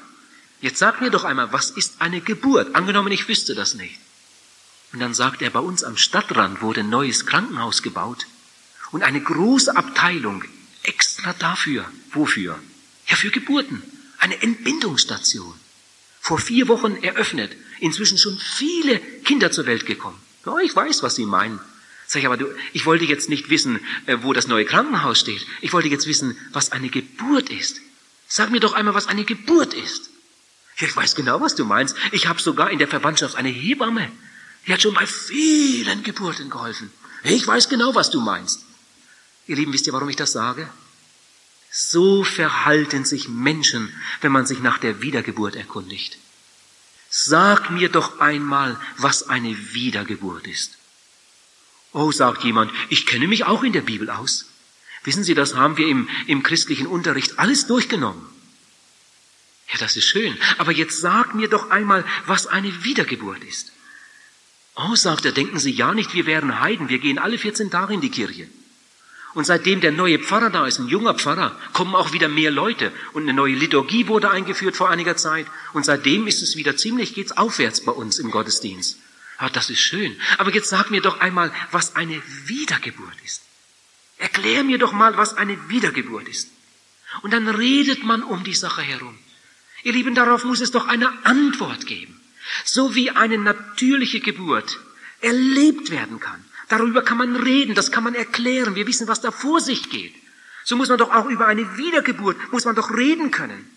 jetzt 0.62 0.80
sag 0.80 1.00
mir 1.00 1.12
doch 1.12 1.26
einmal, 1.26 1.54
was 1.54 1.70
ist 1.70 2.02
eine 2.02 2.22
Geburt? 2.22 2.76
Angenommen, 2.76 3.12
ich 3.12 3.28
wüsste 3.28 3.54
das 3.54 3.76
nicht. 3.76 4.00
Und 4.94 5.00
dann 5.00 5.14
sagt 5.14 5.44
er, 5.44 5.52
bei 5.52 5.60
uns 5.60 5.84
am 5.84 5.98
Stadtrand 5.98 6.62
wurde 6.62 6.80
ein 6.80 6.90
neues 6.90 7.28
Krankenhaus 7.28 7.84
gebaut 7.84 8.26
und 8.92 9.04
eine 9.04 9.22
große 9.22 9.76
Abteilung 9.76 10.44
extra 10.88 11.34
dafür. 11.34 11.86
Wofür? 12.12 12.60
Ja, 13.08 13.16
für 13.16 13.32
Geburten. 13.32 13.84
Eine 14.18 14.42
Entbindungsstation. 14.42 15.54
Vor 16.20 16.40
vier 16.40 16.68
Wochen 16.68 16.96
eröffnet. 17.04 17.56
Inzwischen 17.80 18.18
schon 18.18 18.38
viele 18.38 19.00
Kinder 19.24 19.52
zur 19.52 19.66
Welt 19.66 19.86
gekommen. 19.86 20.20
Ja, 20.46 20.58
ich 20.60 20.76
weiß, 20.76 21.04
was 21.04 21.16
Sie 21.16 21.26
meinen. 21.26 21.60
Sag 22.08 22.22
ich, 22.22 22.26
aber 22.26 22.38
du, 22.38 22.48
ich 22.74 22.86
wollte 22.86 23.06
jetzt 23.06 23.30
nicht 23.30 23.50
wissen, 23.50 23.80
äh, 24.06 24.18
wo 24.22 24.34
das 24.34 24.48
neue 24.48 24.66
Krankenhaus 24.66 25.20
steht. 25.20 25.46
Ich 25.62 25.74
wollte 25.74 25.90
jetzt 25.90 26.08
wissen, 26.08 26.38
was 26.54 26.72
eine 26.72 26.90
Geburt 26.90 27.50
ist. 27.50 27.82
Sag 28.28 28.50
mir 28.50 28.62
doch 28.62 28.74
einmal, 28.74 28.94
was 28.94 29.08
eine 29.08 29.26
Geburt 29.26 29.74
ist. 29.74 30.10
Ja, 30.78 30.88
ich 30.88 30.96
weiß 30.96 31.16
genau, 31.16 31.42
was 31.42 31.56
du 31.56 31.66
meinst. 31.66 31.96
Ich 32.12 32.28
habe 32.28 32.42
sogar 32.42 32.72
in 32.72 32.80
der 32.80 32.88
Verwandtschaft 32.88 33.36
eine 33.36 33.50
Hebamme. 33.50 34.10
Die 34.66 34.74
hat 34.74 34.82
schon 34.82 34.94
bei 34.94 35.06
vielen 35.06 36.04
Geburten 36.04 36.50
geholfen. 36.50 36.92
Ich 37.24 37.46
weiß 37.46 37.68
genau, 37.68 37.96
was 37.96 38.10
du 38.10 38.22
meinst. 38.22 38.67
Ihr 39.48 39.56
Lieben, 39.56 39.74
wisst 39.74 39.88
ihr, 39.88 39.94
warum 39.94 40.10
ich 40.10 40.16
das 40.16 40.34
sage? 40.34 40.70
So 41.72 42.24
verhalten 42.24 43.06
sich 43.06 43.30
Menschen, 43.30 43.94
wenn 44.22 44.32
man 44.32 44.46
sich 44.46 44.60
nach 44.60 44.78
der 44.78 45.02
Wiedergeburt 45.02 45.56
erkundigt. 45.56 46.18
Sag 47.10 47.72
mir 47.72 47.90
doch 47.90 48.20
einmal, 48.20 48.80
was 48.98 49.30
eine 49.30 49.74
Wiedergeburt 49.74 50.48
ist. 50.48 50.78
Oh, 51.94 52.12
sagt 52.12 52.44
jemand, 52.44 52.72
ich 52.90 53.06
kenne 53.06 53.28
mich 53.28 53.46
auch 53.46 53.64
in 53.64 53.74
der 53.74 53.82
Bibel 53.82 54.10
aus. 54.10 54.46
Wissen 55.04 55.24
Sie, 55.24 55.34
das 55.34 55.56
haben 55.56 55.78
wir 55.78 55.88
im, 55.88 56.10
im 56.28 56.44
christlichen 56.44 56.88
Unterricht 56.88 57.40
alles 57.40 57.66
durchgenommen. 57.68 58.26
Ja, 59.72 59.80
das 59.80 59.96
ist 59.96 60.08
schön. 60.08 60.38
Aber 60.58 60.72
jetzt 60.72 61.00
sag 61.00 61.34
mir 61.34 61.48
doch 61.48 61.70
einmal, 61.70 62.06
was 62.26 62.48
eine 62.48 62.84
Wiedergeburt 62.84 63.44
ist. 63.44 63.72
Oh, 64.76 64.96
sagt 64.96 65.26
er, 65.26 65.32
denken 65.32 65.60
Sie 65.60 65.72
ja 65.72 65.94
nicht, 65.94 66.14
wir 66.14 66.26
wären 66.26 66.60
Heiden. 66.60 66.90
Wir 66.90 67.00
gehen 67.00 67.20
alle 67.20 67.38
14 67.38 67.72
Tage 67.72 67.94
in 67.94 68.02
die 68.02 68.12
Kirche. 68.12 68.48
Und 69.38 69.44
seitdem 69.44 69.82
der 69.82 69.92
neue 69.92 70.18
Pfarrer 70.18 70.50
da 70.50 70.66
ist, 70.66 70.80
ein 70.80 70.88
junger 70.88 71.14
Pfarrer, 71.14 71.56
kommen 71.72 71.94
auch 71.94 72.12
wieder 72.12 72.28
mehr 72.28 72.50
Leute. 72.50 72.92
Und 73.14 73.22
eine 73.22 73.36
neue 73.36 73.54
Liturgie 73.54 74.08
wurde 74.08 74.32
eingeführt 74.32 74.76
vor 74.76 74.90
einiger 74.90 75.16
Zeit. 75.16 75.46
Und 75.74 75.86
seitdem 75.86 76.26
ist 76.26 76.42
es 76.42 76.56
wieder 76.56 76.76
ziemlich, 76.76 77.14
geht's 77.14 77.38
aufwärts 77.38 77.86
bei 77.86 77.92
uns 77.92 78.18
im 78.18 78.32
Gottesdienst. 78.32 78.98
Ja, 79.40 79.46
ah, 79.46 79.50
das 79.50 79.70
ist 79.70 79.80
schön. 79.80 80.20
Aber 80.40 80.52
jetzt 80.52 80.70
sag 80.70 80.90
mir 80.90 81.02
doch 81.02 81.20
einmal, 81.20 81.52
was 81.70 81.96
eine 81.96 82.20
Wiedergeburt 82.48 83.14
ist. 83.24 83.44
Erklär 84.18 84.64
mir 84.64 84.80
doch 84.80 84.92
mal, 84.92 85.18
was 85.18 85.38
eine 85.38 85.70
Wiedergeburt 85.70 86.28
ist. 86.28 86.50
Und 87.22 87.32
dann 87.32 87.48
redet 87.48 88.04
man 88.04 88.24
um 88.24 88.44
die 88.44 88.56
Sache 88.56 88.82
herum. 88.82 89.20
Ihr 89.84 89.94
Lieben, 89.94 90.16
darauf 90.16 90.46
muss 90.46 90.62
es 90.62 90.72
doch 90.72 90.88
eine 90.88 91.10
Antwort 91.28 91.86
geben. 91.86 92.20
So 92.66 92.96
wie 92.96 93.12
eine 93.12 93.38
natürliche 93.38 94.20
Geburt 94.20 94.80
erlebt 95.22 95.92
werden 95.92 96.20
kann. 96.20 96.44
Darüber 96.70 97.02
kann 97.02 97.18
man 97.18 97.36
reden, 97.36 97.76
das 97.76 97.92
kann 97.92 98.04
man 98.04 98.16
erklären. 98.16 98.76
Wir 98.76 98.88
wissen, 98.88 99.08
was 99.08 99.22
da 99.22 99.32
vor 99.32 99.62
sich 99.62 99.90
geht. 99.90 100.14
So 100.64 100.76
muss 100.76 100.90
man 100.90 100.98
doch 100.98 101.14
auch 101.14 101.28
über 101.28 101.48
eine 101.48 101.78
Wiedergeburt, 101.78 102.52
muss 102.52 102.66
man 102.66 102.76
doch 102.76 102.92
reden 102.92 103.32
können. 103.32 103.70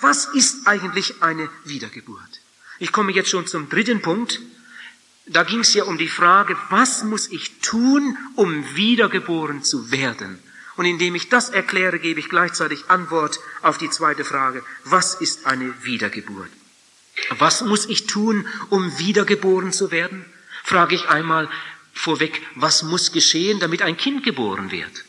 Was 0.00 0.26
ist 0.26 0.66
eigentlich 0.66 1.22
eine 1.22 1.48
Wiedergeburt? 1.64 2.40
Ich 2.78 2.92
komme 2.92 3.12
jetzt 3.12 3.30
schon 3.30 3.46
zum 3.46 3.70
dritten 3.70 4.02
Punkt. 4.02 4.40
Da 5.24 5.42
ging 5.42 5.60
es 5.60 5.72
ja 5.72 5.84
um 5.84 5.96
die 5.96 6.08
Frage, 6.08 6.56
was 6.68 7.02
muss 7.04 7.32
ich 7.32 7.60
tun, 7.60 8.18
um 8.34 8.76
wiedergeboren 8.76 9.62
zu 9.62 9.90
werden? 9.90 10.38
Und 10.76 10.84
indem 10.84 11.14
ich 11.14 11.30
das 11.30 11.48
erkläre, 11.48 11.98
gebe 11.98 12.20
ich 12.20 12.28
gleichzeitig 12.28 12.90
Antwort 12.90 13.40
auf 13.62 13.78
die 13.78 13.88
zweite 13.88 14.24
Frage, 14.24 14.62
was 14.84 15.14
ist 15.14 15.46
eine 15.46 15.72
Wiedergeburt? 15.84 16.50
Was 17.38 17.62
muss 17.62 17.86
ich 17.86 18.06
tun, 18.06 18.46
um 18.68 18.98
wiedergeboren 18.98 19.72
zu 19.72 19.90
werden? 19.90 20.26
Frage 20.66 20.96
ich 20.96 21.08
einmal 21.08 21.48
vorweg, 21.94 22.42
was 22.56 22.82
muss 22.82 23.12
geschehen, 23.12 23.60
damit 23.60 23.82
ein 23.82 23.96
Kind 23.96 24.24
geboren 24.24 24.72
wird? 24.72 25.04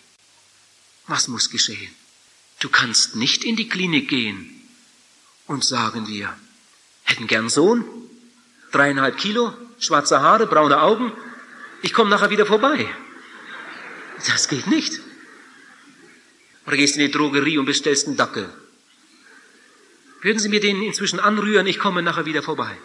Was 1.07 1.27
muss 1.27 1.49
geschehen? 1.49 1.91
Du 2.59 2.69
kannst 2.69 3.15
nicht 3.15 3.43
in 3.43 3.55
die 3.55 3.67
Klinik 3.67 4.07
gehen 4.07 4.37
und 5.47 5.65
sagen 5.65 6.07
wir, 6.07 6.31
hätten 7.05 7.25
gern 7.25 7.49
Sohn, 7.49 7.83
dreieinhalb 8.71 9.17
Kilo, 9.17 9.51
schwarze 9.79 10.21
Haare, 10.21 10.45
braune 10.45 10.79
Augen, 10.79 11.11
ich 11.81 11.91
komme 11.91 12.11
nachher 12.11 12.29
wieder 12.29 12.45
vorbei. 12.45 12.87
Das 14.27 14.49
geht 14.49 14.67
nicht. 14.67 14.99
Oder 16.67 16.77
gehst 16.77 16.97
in 16.97 17.01
die 17.01 17.11
Drogerie 17.11 17.57
und 17.57 17.65
bestellst 17.65 18.05
einen 18.05 18.15
Dackel. 18.15 18.47
Würden 20.21 20.37
Sie 20.37 20.49
mir 20.49 20.59
den 20.59 20.83
inzwischen 20.83 21.19
anrühren, 21.19 21.65
ich 21.65 21.79
komme 21.79 22.03
nachher 22.03 22.27
wieder 22.27 22.43
vorbei. 22.43 22.77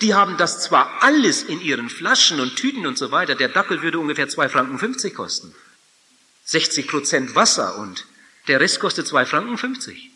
Die 0.00 0.14
haben 0.14 0.36
das 0.36 0.62
zwar 0.62 1.02
alles 1.02 1.42
in 1.42 1.60
ihren 1.60 1.90
Flaschen 1.90 2.40
und 2.40 2.56
Tüten 2.56 2.86
und 2.86 2.96
so 2.96 3.10
weiter, 3.10 3.34
der 3.34 3.48
Dackel 3.48 3.82
würde 3.82 3.98
ungefähr 3.98 4.28
zwei 4.28 4.48
Franken 4.48 4.78
50 4.78 5.14
kosten. 5.14 5.54
60 6.44 6.86
Prozent 6.88 7.34
Wasser 7.34 7.76
und 7.78 8.06
der 8.46 8.60
Rest 8.60 8.80
kostet 8.80 9.06
zwei 9.06 9.26
Franken 9.26 9.58
50. 9.58 10.10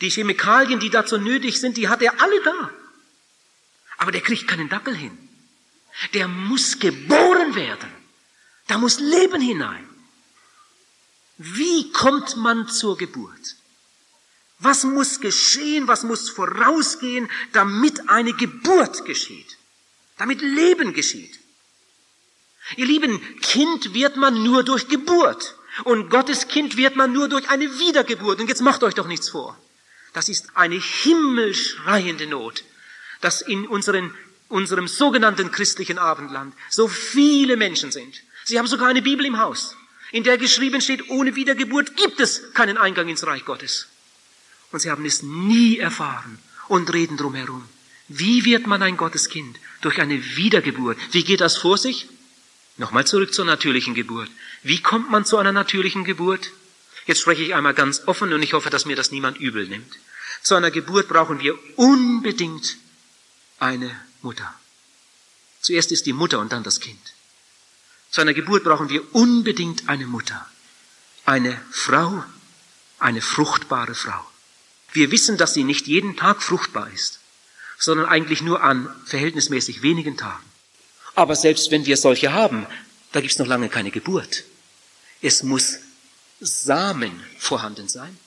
Die 0.00 0.10
Chemikalien, 0.10 0.80
die 0.80 0.90
dazu 0.90 1.18
nötig 1.18 1.60
sind, 1.60 1.76
die 1.76 1.88
hat 1.88 2.02
er 2.02 2.20
alle 2.20 2.42
da. 2.42 2.70
Aber 3.98 4.12
der 4.12 4.20
kriegt 4.20 4.48
keinen 4.48 4.68
Dackel 4.68 4.96
hin. 4.96 5.16
Der 6.14 6.28
muss 6.28 6.78
geboren 6.78 7.54
werden. 7.54 7.90
Da 8.66 8.78
muss 8.78 8.98
Leben 9.00 9.40
hinein. 9.40 9.88
Wie 11.38 11.90
kommt 11.92 12.36
man 12.36 12.68
zur 12.68 12.96
Geburt? 12.96 13.56
Was 14.62 14.84
muss 14.84 15.18
geschehen, 15.18 15.88
was 15.88 16.04
muss 16.04 16.30
vorausgehen, 16.30 17.28
damit 17.52 18.08
eine 18.08 18.32
Geburt 18.32 19.04
geschieht, 19.04 19.58
damit 20.18 20.40
Leben 20.40 20.94
geschieht? 20.94 21.40
Ihr 22.76 22.86
Lieben, 22.86 23.20
Kind 23.40 23.92
wird 23.92 24.16
man 24.16 24.44
nur 24.44 24.62
durch 24.62 24.86
Geburt 24.86 25.56
und 25.82 26.10
Gottes 26.10 26.46
Kind 26.46 26.76
wird 26.76 26.94
man 26.94 27.12
nur 27.12 27.28
durch 27.28 27.48
eine 27.50 27.64
Wiedergeburt. 27.80 28.40
Und 28.40 28.48
jetzt 28.48 28.62
macht 28.62 28.84
euch 28.84 28.94
doch 28.94 29.08
nichts 29.08 29.28
vor. 29.28 29.58
Das 30.12 30.28
ist 30.28 30.46
eine 30.54 30.76
himmelschreiende 30.76 32.28
Not, 32.28 32.62
dass 33.20 33.42
in 33.42 33.66
unseren, 33.66 34.14
unserem 34.48 34.86
sogenannten 34.86 35.50
christlichen 35.50 35.98
Abendland 35.98 36.54
so 36.70 36.86
viele 36.86 37.56
Menschen 37.56 37.90
sind. 37.90 38.22
Sie 38.44 38.60
haben 38.60 38.68
sogar 38.68 38.86
eine 38.86 39.02
Bibel 39.02 39.26
im 39.26 39.38
Haus, 39.38 39.76
in 40.12 40.22
der 40.22 40.38
geschrieben 40.38 40.80
steht, 40.80 41.10
ohne 41.10 41.34
Wiedergeburt 41.34 41.96
gibt 41.96 42.20
es 42.20 42.54
keinen 42.54 42.78
Eingang 42.78 43.08
ins 43.08 43.26
Reich 43.26 43.44
Gottes 43.44 43.88
und 44.72 44.80
sie 44.80 44.90
haben 44.90 45.04
es 45.04 45.22
nie 45.22 45.78
erfahren 45.78 46.38
und 46.68 46.92
reden 46.92 47.16
drum 47.16 47.34
herum. 47.34 47.64
Wie 48.08 48.44
wird 48.44 48.66
man 48.66 48.82
ein 48.82 48.96
Gotteskind? 48.96 49.58
Durch 49.80 50.00
eine 50.00 50.36
Wiedergeburt. 50.36 50.98
Wie 51.12 51.24
geht 51.24 51.40
das 51.40 51.56
vor 51.56 51.78
sich? 51.78 52.08
Nochmal 52.76 53.06
zurück 53.06 53.32
zur 53.32 53.44
natürlichen 53.44 53.94
Geburt. 53.94 54.30
Wie 54.62 54.80
kommt 54.80 55.10
man 55.10 55.24
zu 55.24 55.38
einer 55.38 55.52
natürlichen 55.52 56.04
Geburt? 56.04 56.50
Jetzt 57.06 57.20
spreche 57.20 57.42
ich 57.42 57.54
einmal 57.54 57.74
ganz 57.74 58.02
offen 58.06 58.32
und 58.32 58.42
ich 58.42 58.52
hoffe, 58.52 58.70
dass 58.70 58.86
mir 58.86 58.96
das 58.96 59.10
niemand 59.10 59.38
übel 59.38 59.66
nimmt. 59.66 59.98
Zu 60.42 60.54
einer 60.54 60.70
Geburt 60.70 61.08
brauchen 61.08 61.40
wir 61.40 61.58
unbedingt 61.76 62.76
eine 63.58 63.94
Mutter. 64.22 64.52
Zuerst 65.60 65.92
ist 65.92 66.06
die 66.06 66.12
Mutter 66.12 66.38
und 66.40 66.52
dann 66.52 66.64
das 66.64 66.80
Kind. 66.80 67.00
Zu 68.10 68.20
einer 68.20 68.34
Geburt 68.34 68.64
brauchen 68.64 68.88
wir 68.88 69.14
unbedingt 69.14 69.88
eine 69.88 70.06
Mutter. 70.06 70.46
Eine 71.24 71.60
Frau, 71.70 72.24
eine 72.98 73.22
fruchtbare 73.22 73.94
Frau. 73.94 74.31
Wir 74.92 75.10
wissen, 75.10 75.36
dass 75.36 75.54
sie 75.54 75.64
nicht 75.64 75.86
jeden 75.86 76.16
Tag 76.16 76.42
fruchtbar 76.42 76.90
ist, 76.92 77.20
sondern 77.78 78.06
eigentlich 78.06 78.42
nur 78.42 78.62
an 78.62 78.94
verhältnismäßig 79.06 79.82
wenigen 79.82 80.16
Tagen. 80.16 80.44
Aber 81.14 81.36
selbst 81.36 81.70
wenn 81.70 81.86
wir 81.86 81.96
solche 81.96 82.32
haben, 82.32 82.66
da 83.12 83.20
gibt 83.20 83.32
es 83.32 83.38
noch 83.38 83.46
lange 83.46 83.68
keine 83.68 83.90
Geburt. 83.90 84.44
Es 85.20 85.42
muss 85.42 85.78
Samen 86.40 87.22
vorhanden 87.38 87.88
sein. 87.88 88.18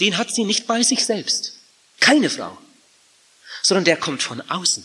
Den 0.00 0.16
hat 0.16 0.32
sie 0.32 0.44
nicht 0.44 0.66
bei 0.66 0.82
sich 0.82 1.04
selbst. 1.04 1.58
Keine 2.00 2.30
Frau. 2.30 2.58
Sondern 3.62 3.84
der 3.84 3.96
kommt 3.96 4.22
von 4.22 4.40
außen. 4.42 4.84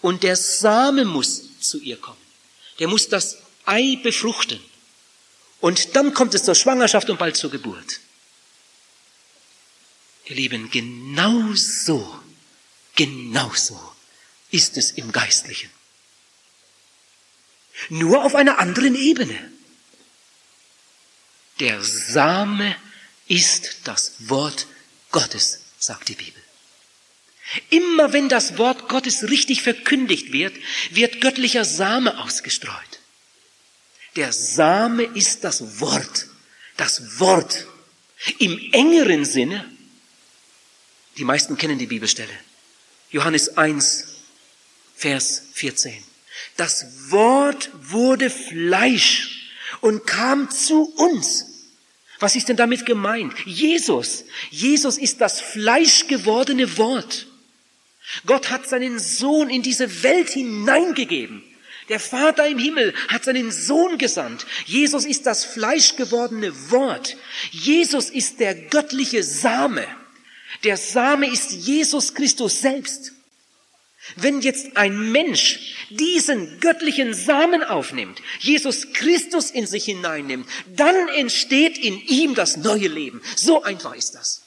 Und 0.00 0.22
der 0.22 0.36
Same 0.36 1.04
muss 1.04 1.42
zu 1.60 1.78
ihr 1.78 1.96
kommen. 1.96 2.20
Der 2.78 2.88
muss 2.88 3.08
das 3.08 3.38
Ei 3.64 3.98
befruchten. 4.02 4.60
Und 5.60 5.96
dann 5.96 6.14
kommt 6.14 6.34
es 6.34 6.44
zur 6.44 6.54
Schwangerschaft 6.54 7.10
und 7.10 7.18
bald 7.18 7.36
zur 7.36 7.50
Geburt. 7.50 8.00
Ihr 10.30 10.36
Lieben, 10.36 10.70
genau 10.70 11.54
so, 11.54 12.20
genau 12.94 13.52
so 13.52 13.78
ist 14.52 14.76
es 14.76 14.92
im 14.92 15.10
Geistlichen. 15.10 15.68
Nur 17.88 18.24
auf 18.24 18.36
einer 18.36 18.58
anderen 18.58 18.94
Ebene. 18.94 19.50
Der 21.58 21.82
Same 21.82 22.76
ist 23.26 23.80
das 23.84 24.28
Wort 24.28 24.68
Gottes, 25.10 25.62
sagt 25.80 26.08
die 26.08 26.14
Bibel. 26.14 26.42
Immer 27.70 28.12
wenn 28.12 28.28
das 28.28 28.56
Wort 28.56 28.88
Gottes 28.88 29.24
richtig 29.24 29.62
verkündigt 29.62 30.32
wird, 30.32 30.54
wird 30.90 31.20
göttlicher 31.20 31.64
Same 31.64 32.18
ausgestreut. 32.20 33.00
Der 34.14 34.32
Same 34.32 35.02
ist 35.02 35.42
das 35.42 35.80
Wort, 35.80 36.28
das 36.76 37.18
Wort. 37.18 37.66
Im 38.38 38.72
engeren 38.72 39.24
Sinne 39.24 39.68
die 41.16 41.24
meisten 41.24 41.56
kennen 41.56 41.78
die 41.78 41.86
Bibelstelle. 41.86 42.32
Johannes 43.10 43.56
1, 43.56 44.06
Vers 44.96 45.42
14. 45.52 45.92
Das 46.56 47.10
Wort 47.10 47.70
wurde 47.82 48.30
Fleisch 48.30 49.50
und 49.80 50.06
kam 50.06 50.50
zu 50.50 50.84
uns. 50.96 51.46
Was 52.18 52.36
ist 52.36 52.48
denn 52.48 52.56
damit 52.56 52.84
gemeint? 52.84 53.32
Jesus. 53.46 54.24
Jesus 54.50 54.98
ist 54.98 55.20
das 55.20 55.40
fleischgewordene 55.40 56.76
Wort. 56.76 57.26
Gott 58.26 58.50
hat 58.50 58.68
seinen 58.68 58.98
Sohn 58.98 59.48
in 59.48 59.62
diese 59.62 60.02
Welt 60.02 60.30
hineingegeben. 60.30 61.42
Der 61.88 61.98
Vater 61.98 62.46
im 62.46 62.58
Himmel 62.58 62.94
hat 63.08 63.24
seinen 63.24 63.50
Sohn 63.50 63.98
gesandt. 63.98 64.46
Jesus 64.66 65.04
ist 65.04 65.26
das 65.26 65.44
fleischgewordene 65.44 66.70
Wort. 66.70 67.16
Jesus 67.50 68.10
ist 68.10 68.38
der 68.38 68.54
göttliche 68.54 69.24
Same. 69.24 69.86
Der 70.64 70.76
Same 70.76 71.30
ist 71.30 71.52
Jesus 71.52 72.14
Christus 72.14 72.60
selbst. 72.60 73.12
Wenn 74.16 74.40
jetzt 74.40 74.76
ein 74.76 75.12
Mensch 75.12 75.76
diesen 75.90 76.58
göttlichen 76.60 77.14
Samen 77.14 77.62
aufnimmt, 77.62 78.20
Jesus 78.40 78.92
Christus 78.92 79.50
in 79.50 79.66
sich 79.66 79.84
hineinnimmt, 79.84 80.48
dann 80.74 81.08
entsteht 81.08 81.78
in 81.78 82.00
ihm 82.06 82.34
das 82.34 82.56
neue 82.56 82.88
Leben. 82.88 83.22
So 83.36 83.62
einfach 83.62 83.94
ist 83.94 84.14
das. 84.14 84.42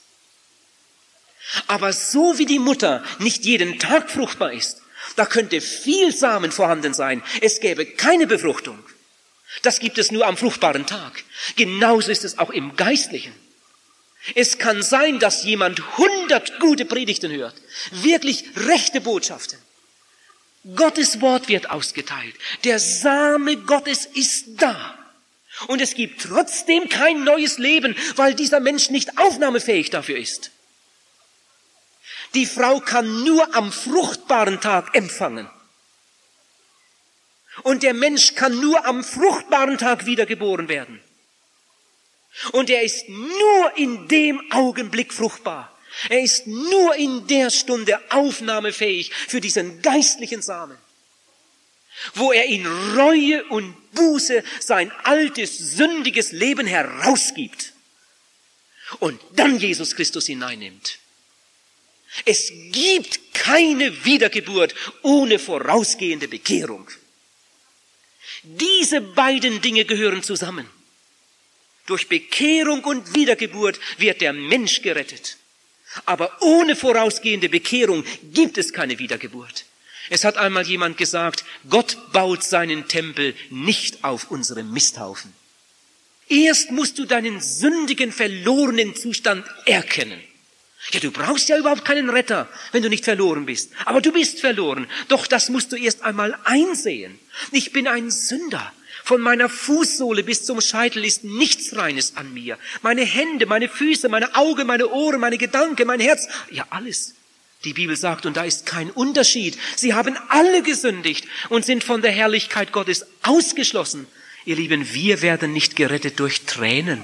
Aber 1.66 1.92
so 1.92 2.38
wie 2.38 2.46
die 2.46 2.58
Mutter 2.58 3.04
nicht 3.18 3.44
jeden 3.44 3.78
Tag 3.78 4.10
fruchtbar 4.10 4.52
ist, 4.52 4.82
da 5.16 5.26
könnte 5.26 5.60
viel 5.60 6.14
Samen 6.14 6.50
vorhanden 6.50 6.94
sein, 6.94 7.22
es 7.40 7.60
gäbe 7.60 7.86
keine 7.86 8.26
Befruchtung. 8.26 8.78
Das 9.62 9.78
gibt 9.78 9.98
es 9.98 10.10
nur 10.10 10.26
am 10.26 10.36
fruchtbaren 10.36 10.86
Tag. 10.86 11.22
Genauso 11.56 12.10
ist 12.10 12.24
es 12.24 12.38
auch 12.38 12.50
im 12.50 12.76
Geistlichen. 12.76 13.32
Es 14.34 14.58
kann 14.58 14.82
sein, 14.82 15.18
dass 15.18 15.44
jemand 15.44 15.98
hundert 15.98 16.58
gute 16.58 16.86
Predigten 16.86 17.30
hört, 17.30 17.54
wirklich 17.90 18.44
rechte 18.56 19.00
Botschaften. 19.00 19.58
Gottes 20.76 21.20
Wort 21.20 21.48
wird 21.48 21.70
ausgeteilt. 21.70 22.34
Der 22.64 22.78
Same 22.78 23.58
Gottes 23.58 24.06
ist 24.06 24.46
da. 24.56 24.98
Und 25.66 25.82
es 25.82 25.94
gibt 25.94 26.22
trotzdem 26.22 26.88
kein 26.88 27.22
neues 27.22 27.58
Leben, 27.58 27.94
weil 28.16 28.34
dieser 28.34 28.60
Mensch 28.60 28.88
nicht 28.88 29.18
aufnahmefähig 29.18 29.90
dafür 29.90 30.16
ist. 30.16 30.50
Die 32.32 32.46
Frau 32.46 32.80
kann 32.80 33.24
nur 33.24 33.54
am 33.54 33.70
fruchtbaren 33.70 34.60
Tag 34.60 34.94
empfangen. 34.94 35.48
Und 37.62 37.82
der 37.82 37.94
Mensch 37.94 38.34
kann 38.34 38.58
nur 38.58 38.84
am 38.86 39.04
fruchtbaren 39.04 39.78
Tag 39.78 40.06
wiedergeboren 40.06 40.68
werden. 40.68 41.00
Und 42.52 42.70
er 42.70 42.82
ist 42.82 43.08
nur 43.08 43.76
in 43.76 44.08
dem 44.08 44.40
Augenblick 44.50 45.12
fruchtbar. 45.12 45.70
Er 46.08 46.20
ist 46.20 46.46
nur 46.46 46.96
in 46.96 47.26
der 47.26 47.50
Stunde 47.50 48.00
aufnahmefähig 48.10 49.12
für 49.14 49.40
diesen 49.40 49.80
geistlichen 49.80 50.42
Samen, 50.42 50.76
wo 52.14 52.32
er 52.32 52.46
in 52.46 52.66
Reue 52.66 53.44
und 53.44 53.74
Buße 53.92 54.42
sein 54.58 54.90
altes, 55.04 55.56
sündiges 55.56 56.32
Leben 56.32 56.66
herausgibt 56.66 57.72
und 58.98 59.20
dann 59.32 59.58
Jesus 59.58 59.94
Christus 59.94 60.26
hineinnimmt. 60.26 60.98
Es 62.24 62.52
gibt 62.70 63.34
keine 63.34 64.04
Wiedergeburt 64.04 64.74
ohne 65.02 65.38
vorausgehende 65.38 66.28
Bekehrung. 66.28 66.88
Diese 68.42 69.00
beiden 69.00 69.60
Dinge 69.60 69.84
gehören 69.84 70.22
zusammen. 70.22 70.68
Durch 71.86 72.08
Bekehrung 72.08 72.82
und 72.84 73.14
Wiedergeburt 73.14 73.78
wird 73.98 74.20
der 74.20 74.32
Mensch 74.32 74.82
gerettet. 74.82 75.36
Aber 76.06 76.42
ohne 76.42 76.76
vorausgehende 76.76 77.48
Bekehrung 77.48 78.04
gibt 78.32 78.58
es 78.58 78.72
keine 78.72 78.98
Wiedergeburt. 78.98 79.64
Es 80.10 80.24
hat 80.24 80.36
einmal 80.36 80.66
jemand 80.66 80.96
gesagt, 80.96 81.44
Gott 81.68 81.96
baut 82.12 82.42
seinen 82.42 82.88
Tempel 82.88 83.34
nicht 83.50 84.04
auf 84.04 84.30
unserem 84.30 84.70
Misthaufen. 84.72 85.32
Erst 86.28 86.70
musst 86.70 86.98
du 86.98 87.04
deinen 87.04 87.40
sündigen, 87.40 88.12
verlorenen 88.12 88.96
Zustand 88.96 89.46
erkennen. 89.66 90.20
Ja, 90.92 91.00
du 91.00 91.10
brauchst 91.10 91.48
ja 91.48 91.56
überhaupt 91.56 91.84
keinen 91.84 92.10
Retter, 92.10 92.48
wenn 92.72 92.82
du 92.82 92.90
nicht 92.90 93.04
verloren 93.04 93.46
bist. 93.46 93.72
Aber 93.86 94.00
du 94.00 94.12
bist 94.12 94.40
verloren. 94.40 94.86
Doch 95.08 95.26
das 95.26 95.48
musst 95.48 95.72
du 95.72 95.76
erst 95.76 96.02
einmal 96.02 96.38
einsehen. 96.44 97.18
Ich 97.52 97.72
bin 97.72 97.86
ein 97.86 98.10
Sünder. 98.10 98.72
Von 99.04 99.20
meiner 99.20 99.50
Fußsohle 99.50 100.22
bis 100.22 100.46
zum 100.46 100.62
Scheitel 100.62 101.04
ist 101.04 101.24
nichts 101.24 101.76
Reines 101.76 102.16
an 102.16 102.32
mir. 102.32 102.56
Meine 102.80 103.02
Hände, 103.02 103.44
meine 103.44 103.68
Füße, 103.68 104.08
meine 104.08 104.34
Augen, 104.34 104.66
meine 104.66 104.88
Ohren, 104.88 105.20
meine 105.20 105.36
Gedanken, 105.36 105.86
mein 105.86 106.00
Herz, 106.00 106.26
ja 106.50 106.66
alles. 106.70 107.12
Die 107.64 107.74
Bibel 107.74 107.96
sagt, 107.96 108.24
und 108.24 108.38
da 108.38 108.44
ist 108.44 108.64
kein 108.64 108.90
Unterschied. 108.90 109.58
Sie 109.76 109.92
haben 109.92 110.16
alle 110.30 110.62
gesündigt 110.62 111.26
und 111.50 111.66
sind 111.66 111.84
von 111.84 112.00
der 112.00 112.12
Herrlichkeit 112.12 112.72
Gottes 112.72 113.04
ausgeschlossen. 113.20 114.06
Ihr 114.46 114.56
Lieben, 114.56 114.94
wir 114.94 115.20
werden 115.20 115.52
nicht 115.52 115.76
gerettet 115.76 116.18
durch 116.18 116.46
Tränen. 116.46 117.02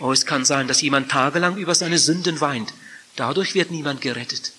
Oh, 0.00 0.12
es 0.12 0.26
kann 0.26 0.44
sein, 0.44 0.68
dass 0.68 0.82
jemand 0.82 1.10
tagelang 1.10 1.56
über 1.56 1.74
seine 1.74 1.98
Sünden 1.98 2.42
weint. 2.42 2.74
Dadurch 3.16 3.54
wird 3.54 3.70
niemand 3.70 4.02
gerettet. 4.02 4.52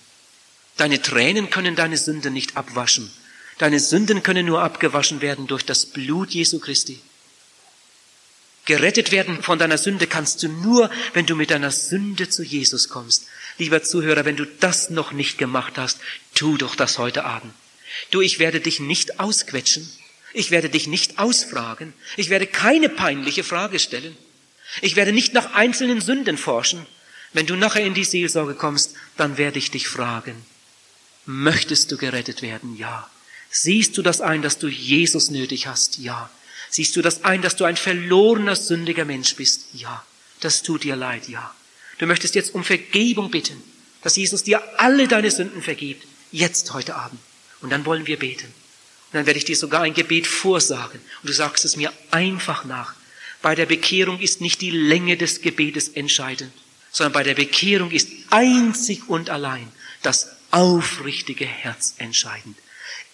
Deine 0.77 1.04
Tränen 1.04 1.51
können 1.51 1.75
deine 1.75 1.97
Sünden 1.97 2.34
nicht 2.34 2.58
abwaschen. 2.58 3.12
Deine 3.62 3.80
Sünden 3.80 4.24
können 4.24 4.47
nur 4.47 4.63
abgewaschen 4.63 5.21
werden 5.21 5.45
durch 5.45 5.63
das 5.63 5.86
Blut 5.86 6.32
Jesu 6.32 6.58
Christi. 6.58 7.00
Gerettet 8.65 9.12
werden 9.12 9.43
von 9.43 9.60
deiner 9.60 9.78
Sünde 9.78 10.08
kannst 10.08 10.41
du 10.41 10.47
nur, 10.47 10.89
wenn 11.13 11.28
du 11.28 11.36
mit 11.36 11.52
deiner 11.52 11.69
Sünde 11.69 12.28
zu 12.28 12.41
Jesus 12.41 12.89
kommst. 12.89 13.28
Lieber 13.60 13.84
Zuhörer, 13.84 14.26
wenn 14.26 14.36
du 14.36 14.45
das 14.45 14.89
noch 14.89 15.12
nicht 15.12 15.38
gemacht 15.38 15.74
hast, 15.78 16.00
tu 16.34 16.58
doch 16.58 16.76
das 16.76 16.97
heute 16.97 17.24
Abend. 17.24 17.54
Du, 18.10 18.19
ich 18.19 18.39
werde 18.39 18.62
dich 18.62 18.80
nicht 18.80 19.19
ausquetschen. 19.19 19.88
Ich 20.34 20.50
werde 20.50 20.69
dich 20.71 20.88
nicht 20.88 21.19
ausfragen. 21.19 21.93
Ich 22.17 22.32
werde 22.32 22.47
keine 22.47 22.89
peinliche 22.89 23.43
Frage 23.43 23.78
stellen. 23.78 24.17
Ich 24.82 24.95
werde 24.95 25.12
nicht 25.12 25.36
nach 25.36 25.54
einzelnen 25.54 26.02
Sünden 26.02 26.39
forschen. 26.39 26.88
Wenn 27.32 27.45
du 27.45 27.56
nachher 27.56 27.86
in 27.86 27.93
die 27.93 28.06
Seelsorge 28.06 28.56
kommst, 28.56 28.95
dann 29.17 29.38
werde 29.38 29.60
ich 29.60 29.69
dich 29.69 29.88
fragen. 29.88 30.34
Möchtest 31.28 31.91
du 31.91 31.97
gerettet 31.97 32.41
werden? 32.41 32.76
Ja. 32.76 33.08
Siehst 33.52 33.98
du 33.98 34.02
das 34.02 34.22
ein, 34.22 34.42
dass 34.42 34.58
du 34.58 34.68
Jesus 34.68 35.30
nötig 35.30 35.68
hast? 35.68 35.98
Ja. 35.98 36.30
Siehst 36.70 36.96
du 36.96 37.02
das 37.02 37.26
ein, 37.26 37.42
dass 37.42 37.58
du 37.58 37.66
ein 37.66 37.76
verlorener, 37.76 38.56
sündiger 38.56 39.06
Mensch 39.06 39.36
bist? 39.36 39.66
Ja. 39.74 40.04
Das 40.40 40.64
tut 40.64 40.84
dir 40.84 40.96
leid, 40.96 41.28
ja. 41.28 41.54
Du 42.00 42.08
möchtest 42.08 42.34
jetzt 42.34 42.56
um 42.56 42.64
Vergebung 42.64 43.30
bitten, 43.30 43.62
dass 44.02 44.16
Jesus 44.16 44.44
dir 44.44 44.62
alle 44.80 45.08
deine 45.08 45.30
Sünden 45.30 45.62
vergibt. 45.62 46.08
Jetzt, 46.32 46.74
heute 46.74 46.96
Abend. 46.96 47.20
Und 47.62 47.70
dann 47.70 47.86
wollen 47.86 48.08
wir 48.08 48.18
beten. 48.18 48.48
Und 48.48 49.14
dann 49.14 49.26
werde 49.26 49.38
ich 49.38 49.46
dir 49.46 49.58
sogar 49.58 49.82
ein 49.82 49.94
Gebet 49.94 50.26
vorsagen. 50.26 51.00
Und 51.22 51.30
du 51.30 51.34
sagst 51.34 51.66
es 51.66 51.76
mir 51.76 51.92
einfach 52.10 52.66
nach. 52.66 52.96
Bei 53.42 53.54
der 53.54 53.66
Bekehrung 53.66 54.20
ist 54.20 54.40
nicht 54.40 54.62
die 54.62 54.72
Länge 54.72 55.18
des 55.18 55.42
Gebetes 55.42 55.90
entscheidend, 55.90 56.54
sondern 56.92 57.14
bei 57.14 57.24
der 57.24 57.36
Bekehrung 57.36 57.92
ist 57.92 58.08
einzig 58.30 59.10
und 59.10 59.30
allein 59.30 59.68
das 60.04 60.30
aufrichtige 60.52 61.46
Herz 61.46 61.96
entscheidend. 61.98 62.58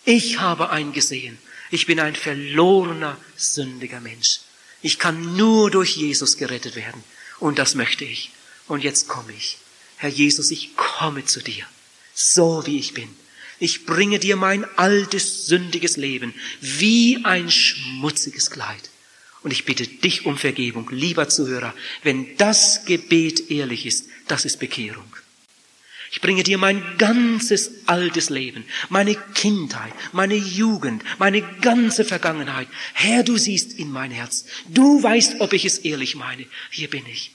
Ich 0.10 0.40
habe 0.40 0.70
eingesehen, 0.70 1.38
ich 1.70 1.86
bin 1.86 2.00
ein 2.00 2.16
verlorener, 2.16 3.18
sündiger 3.36 4.00
Mensch. 4.00 4.40
Ich 4.82 5.00
kann 5.00 5.36
nur 5.36 5.70
durch 5.70 5.98
Jesus 5.98 6.38
gerettet 6.38 6.78
werden. 6.78 7.04
Und 7.40 7.60
das 7.60 7.76
möchte 7.76 8.06
ich. 8.06 8.32
Und 8.70 8.86
jetzt 8.86 9.10
komme 9.10 9.34
ich. 9.34 9.58
Herr 9.98 10.10
Jesus, 10.10 10.50
ich 10.52 10.78
komme 10.78 11.26
zu 11.26 11.42
dir, 11.42 11.66
so 12.14 12.66
wie 12.66 12.80
ich 12.80 12.94
bin. 12.94 13.10
Ich 13.60 13.86
bringe 13.86 14.18
dir 14.18 14.38
mein 14.38 14.64
altes, 14.78 15.46
sündiges 15.46 15.98
Leben 15.98 16.34
wie 16.62 17.26
ein 17.26 17.52
schmutziges 17.52 18.50
Kleid. 18.50 18.90
Und 19.44 19.52
ich 19.52 19.66
bitte 19.66 19.86
dich 19.86 20.26
um 20.26 20.38
Vergebung, 20.38 20.88
lieber 20.90 21.28
Zuhörer, 21.28 21.74
wenn 22.04 22.38
das 22.38 22.86
Gebet 22.86 23.52
ehrlich 23.52 23.86
ist, 23.86 24.06
das 24.30 24.46
ist 24.46 24.60
Bekehrung. 24.60 25.17
Ich 26.12 26.22
bringe 26.22 26.44
dir 26.44 26.58
mein 26.58 26.82
ganzes 26.98 27.72
altes 27.86 28.30
Leben, 28.30 28.64
meine 28.90 29.16
Kindheit, 29.36 29.94
meine 30.14 30.36
Jugend, 30.36 31.04
meine 31.20 31.42
ganze 31.62 32.06
Vergangenheit. 32.06 32.68
Herr, 32.94 33.24
du 33.24 33.38
siehst 33.38 33.74
in 33.74 33.92
mein 33.92 34.12
Herz. 34.12 34.46
Du 34.70 35.04
weißt, 35.04 35.42
ob 35.42 35.54
ich 35.54 35.66
es 35.66 35.80
ehrlich 35.80 36.16
meine. 36.16 36.46
Hier 36.72 36.90
bin 36.90 37.06
ich. 37.08 37.32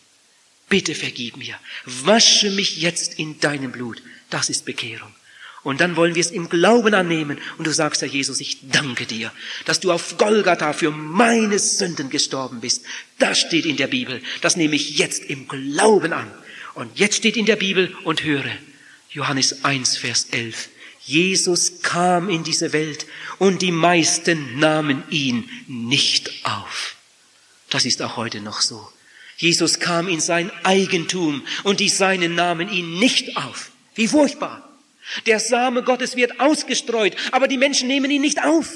Bitte 0.69 0.95
vergib 0.95 1.37
mir. 1.37 1.55
Wasche 1.85 2.51
mich 2.51 2.79
jetzt 2.79 3.19
in 3.19 3.39
deinem 3.41 3.73
Blut. 3.73 4.03
Das 4.31 4.49
ist 4.49 4.65
Bekehrung. 4.65 5.13
Und 5.63 5.81
dann 5.81 5.95
wollen 5.95 6.15
wir 6.15 6.21
es 6.21 6.31
im 6.31 6.49
Glauben 6.49 6.95
annehmen. 6.95 7.39
Und 7.59 7.67
du 7.67 7.73
sagst, 7.73 8.03
Herr 8.03 8.09
Jesus, 8.09 8.41
ich 8.41 8.71
danke 8.71 9.07
dir, 9.07 9.31
dass 9.65 9.81
du 9.81 9.93
auf 9.93 10.19
Golgatha 10.19 10.73
für 10.73 10.91
meine 10.91 11.59
Sünden 11.59 12.11
gestorben 12.11 12.61
bist. 12.61 12.85
Das 13.19 13.39
steht 13.39 13.67
in 13.67 13.77
der 13.77 13.87
Bibel. 13.87 14.23
Das 14.41 14.57
nehme 14.57 14.75
ich 14.75 14.99
jetzt 14.99 15.23
im 15.25 15.47
Glauben 15.47 16.13
an. 16.13 16.31
Und 16.75 16.99
jetzt 16.99 17.17
steht 17.17 17.37
in 17.37 17.47
der 17.47 17.57
Bibel 17.57 17.95
und 18.05 18.25
höre. 18.25 18.51
Johannes 19.11 19.65
1, 19.65 19.99
Vers 19.99 20.29
11. 20.31 20.69
Jesus 21.05 21.83
kam 21.83 22.31
in 22.31 22.45
diese 22.45 22.73
Welt 22.73 23.07
und 23.39 23.61
die 23.61 23.73
meisten 23.73 24.59
nahmen 24.59 25.03
ihn 25.11 25.49
nicht 25.67 26.31
auf. 26.45 26.97
Das 27.71 27.85
ist 27.85 28.01
auch 28.03 28.17
heute 28.17 28.41
noch 28.41 28.61
so. 28.61 28.89
Jesus 29.37 29.81
kam 29.81 30.09
in 30.09 30.21
sein 30.21 30.53
Eigentum 30.63 31.45
und 31.65 31.81
die 31.81 31.89
Seinen 31.89 32.35
nahmen 32.35 32.71
ihn 32.71 32.99
nicht 32.99 33.37
auf. 33.37 33.73
Wie 33.95 34.07
furchtbar. 34.07 34.69
Der 35.27 35.41
Same 35.41 35.83
Gottes 35.83 36.17
wird 36.17 36.39
ausgestreut, 36.39 37.17
aber 37.33 37.49
die 37.49 37.59
Menschen 37.59 37.89
nehmen 37.89 38.11
ihn 38.11 38.23
nicht 38.23 38.43
auf. 38.45 38.73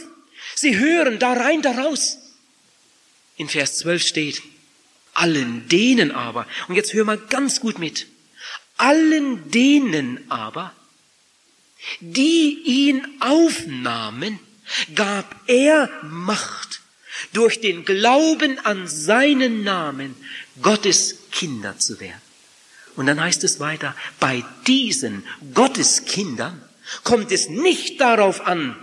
Sie 0.54 0.76
hören 0.76 1.18
da 1.18 1.35
rein, 1.35 1.62
da 1.62 1.72
raus. 1.72 2.18
In 3.37 3.48
Vers 3.48 3.78
12 3.78 4.02
steht, 4.02 4.42
allen 5.16 5.68
denen 5.68 6.12
aber, 6.12 6.46
und 6.68 6.74
jetzt 6.74 6.92
hör 6.92 7.05
mal 7.05 7.18
ganz 7.18 7.61
gut 7.61 7.79
mit, 7.79 8.07
allen 8.76 9.50
denen 9.50 10.31
aber, 10.31 10.72
die 12.00 12.61
ihn 12.64 13.07
aufnahmen, 13.20 14.38
gab 14.94 15.35
er 15.46 15.90
Macht, 16.02 16.81
durch 17.33 17.61
den 17.61 17.85
Glauben 17.85 18.59
an 18.59 18.87
seinen 18.87 19.64
Namen 19.64 20.14
Gottes 20.61 21.31
Kinder 21.33 21.79
zu 21.79 21.98
werden. 21.98 22.20
Und 22.94 23.07
dann 23.07 23.20
heißt 23.20 23.44
es 23.44 23.59
weiter, 23.61 23.94
bei 24.20 24.44
diesen 24.66 25.24
Gotteskindern 25.55 26.61
kommt 27.05 27.33
es 27.33 27.48
nicht 27.48 28.00
darauf 28.00 28.46
an, 28.46 28.76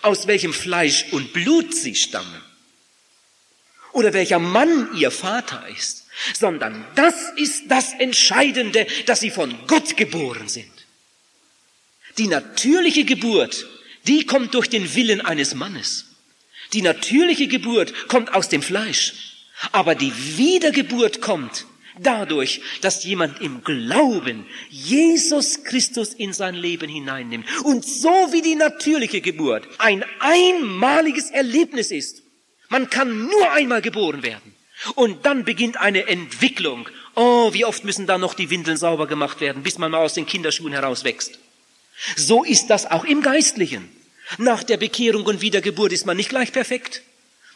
aus 0.00 0.26
welchem 0.26 0.54
Fleisch 0.54 1.06
und 1.12 1.32
Blut 1.32 1.74
sie 1.74 1.94
stammen 1.94 2.41
oder 3.92 4.12
welcher 4.12 4.38
Mann 4.38 4.88
ihr 4.96 5.10
Vater 5.10 5.66
ist, 5.68 6.06
sondern 6.34 6.84
das 6.94 7.14
ist 7.36 7.64
das 7.68 7.92
Entscheidende, 7.94 8.86
dass 9.06 9.20
sie 9.20 9.30
von 9.30 9.54
Gott 9.66 9.96
geboren 9.96 10.48
sind. 10.48 10.70
Die 12.18 12.26
natürliche 12.26 13.04
Geburt, 13.04 13.66
die 14.06 14.26
kommt 14.26 14.54
durch 14.54 14.68
den 14.68 14.94
Willen 14.94 15.20
eines 15.20 15.54
Mannes. 15.54 16.06
Die 16.72 16.82
natürliche 16.82 17.48
Geburt 17.48 18.08
kommt 18.08 18.34
aus 18.34 18.48
dem 18.48 18.62
Fleisch. 18.62 19.14
Aber 19.70 19.94
die 19.94 20.12
Wiedergeburt 20.36 21.20
kommt 21.20 21.66
dadurch, 22.00 22.60
dass 22.80 23.04
jemand 23.04 23.40
im 23.40 23.62
Glauben 23.62 24.46
Jesus 24.70 25.64
Christus 25.64 26.14
in 26.14 26.32
sein 26.32 26.54
Leben 26.54 26.88
hineinnimmt 26.88 27.46
und 27.64 27.84
so 27.84 28.08
wie 28.32 28.42
die 28.42 28.54
natürliche 28.54 29.20
Geburt 29.20 29.68
ein 29.78 30.04
einmaliges 30.20 31.30
Erlebnis 31.30 31.90
ist. 31.90 32.21
Man 32.72 32.88
kann 32.88 33.26
nur 33.26 33.52
einmal 33.52 33.82
geboren 33.82 34.22
werden. 34.22 34.54
Und 34.94 35.26
dann 35.26 35.44
beginnt 35.44 35.76
eine 35.76 36.08
Entwicklung. 36.08 36.88
Oh, 37.14 37.52
wie 37.52 37.66
oft 37.66 37.84
müssen 37.84 38.06
da 38.06 38.16
noch 38.16 38.32
die 38.32 38.48
Windeln 38.48 38.78
sauber 38.78 39.06
gemacht 39.06 39.42
werden, 39.42 39.62
bis 39.62 39.76
man 39.76 39.90
mal 39.90 40.02
aus 40.02 40.14
den 40.14 40.24
Kinderschuhen 40.24 40.72
herauswächst. 40.72 41.38
So 42.16 42.44
ist 42.44 42.68
das 42.68 42.90
auch 42.90 43.04
im 43.04 43.20
Geistlichen. 43.20 43.94
Nach 44.38 44.62
der 44.62 44.78
Bekehrung 44.78 45.26
und 45.26 45.42
Wiedergeburt 45.42 45.92
ist 45.92 46.06
man 46.06 46.16
nicht 46.16 46.30
gleich 46.30 46.50
perfekt. 46.50 47.02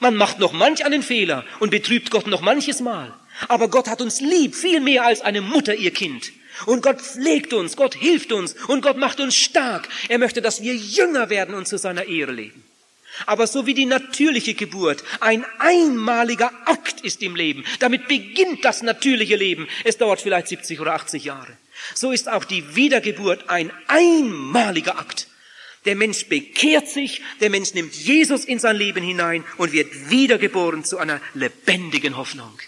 Man 0.00 0.16
macht 0.16 0.38
noch 0.38 0.52
manch 0.52 0.85
einen 0.85 1.02
Fehler 1.02 1.46
und 1.61 1.70
betrübt 1.70 2.11
Gott 2.11 2.26
noch 2.26 2.42
manches 2.42 2.81
Mal. 2.81 3.11
Aber 3.48 3.68
Gott 3.68 3.88
hat 3.88 4.02
uns 4.02 4.20
lieb, 4.20 4.55
viel 4.55 4.81
mehr 4.81 5.07
als 5.07 5.22
eine 5.22 5.40
Mutter 5.40 5.74
ihr 5.74 5.92
Kind. 5.92 6.31
Und 6.66 6.83
Gott 6.83 7.00
pflegt 7.00 7.55
uns, 7.55 7.74
Gott 7.76 7.94
hilft 7.94 8.33
uns 8.33 8.52
und 8.68 8.83
Gott 8.83 8.98
macht 8.98 9.18
uns 9.20 9.35
stark. 9.35 9.88
Er 10.11 10.18
möchte, 10.18 10.42
dass 10.42 10.61
wir 10.61 10.76
jünger 10.76 11.31
werden 11.31 11.55
und 11.55 11.66
zu 11.66 11.79
seiner 11.79 12.05
Ehre 12.05 12.33
leben. 12.33 12.65
Aber 13.24 13.46
so 13.46 13.66
wie 13.66 13.74
die 13.74 13.87
natürliche 13.87 14.55
Geburt 14.55 15.02
ein 15.20 15.44
einmaliger 15.59 16.52
Akt 16.66 17.00
ist 17.00 17.22
im 17.22 17.35
Leben, 17.35 17.64
damit 17.79 18.09
beginnt 18.09 18.64
das 18.64 18.83
natürliche 18.83 19.37
Leben. 19.37 19.66
Es 19.85 19.96
dauert 19.96 20.20
vielleicht 20.20 20.48
70 20.48 20.81
oder 20.81 20.94
80 20.94 21.24
Jahre. 21.24 21.57
So 21.94 22.12
ist 22.12 22.29
auch 22.29 22.44
die 22.44 22.76
Wiedergeburt 22.76 23.48
ein 23.48 23.72
einmaliger 23.87 24.98
Akt. 24.98 25.29
Der 25.87 25.94
Mensch 25.94 26.26
bekehrt 26.26 26.88
sich, 26.88 27.22
der 27.40 27.48
Mensch 27.48 27.72
nimmt 27.74 27.94
Jesus 27.94 28.44
in 28.44 28.59
sein 28.59 28.76
Leben 28.76 29.05
hinein 29.05 29.44
und 29.57 29.72
wird 29.72 30.11
wiedergeboren 30.11 30.85
zu 30.85 30.98
einer 30.98 31.20
lebendigen 31.35 32.16
Hoffnung. 32.16 32.59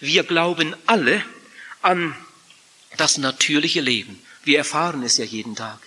Wir 0.00 0.24
glauben 0.24 0.74
alle 0.86 1.22
an 1.82 2.16
das 2.96 3.18
natürliche 3.18 3.80
Leben. 3.80 4.18
Wir 4.44 4.58
erfahren 4.58 5.02
es 5.02 5.18
ja 5.18 5.24
jeden 5.24 5.54
Tag. 5.54 5.78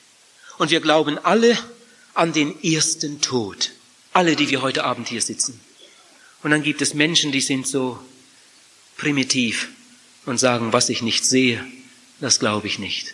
Und 0.57 0.71
wir 0.71 0.79
glauben 0.79 1.17
alle 1.17 1.57
an 2.13 2.33
den 2.33 2.63
ersten 2.63 3.19
Tod. 3.19 3.71
Alle, 4.15 4.37
die 4.37 4.49
wir 4.49 4.61
heute 4.61 4.85
Abend 4.85 5.09
hier 5.09 5.21
sitzen. 5.21 5.59
Und 6.41 6.51
dann 6.51 6.63
gibt 6.63 6.81
es 6.81 6.93
Menschen, 6.93 7.33
die 7.33 7.41
sind 7.41 7.67
so 7.67 7.99
primitiv 8.95 9.67
und 10.25 10.37
sagen, 10.37 10.71
was 10.71 10.87
ich 10.87 11.01
nicht 11.01 11.25
sehe, 11.25 11.61
das 12.21 12.39
glaube 12.39 12.65
ich 12.67 12.79
nicht. 12.79 13.13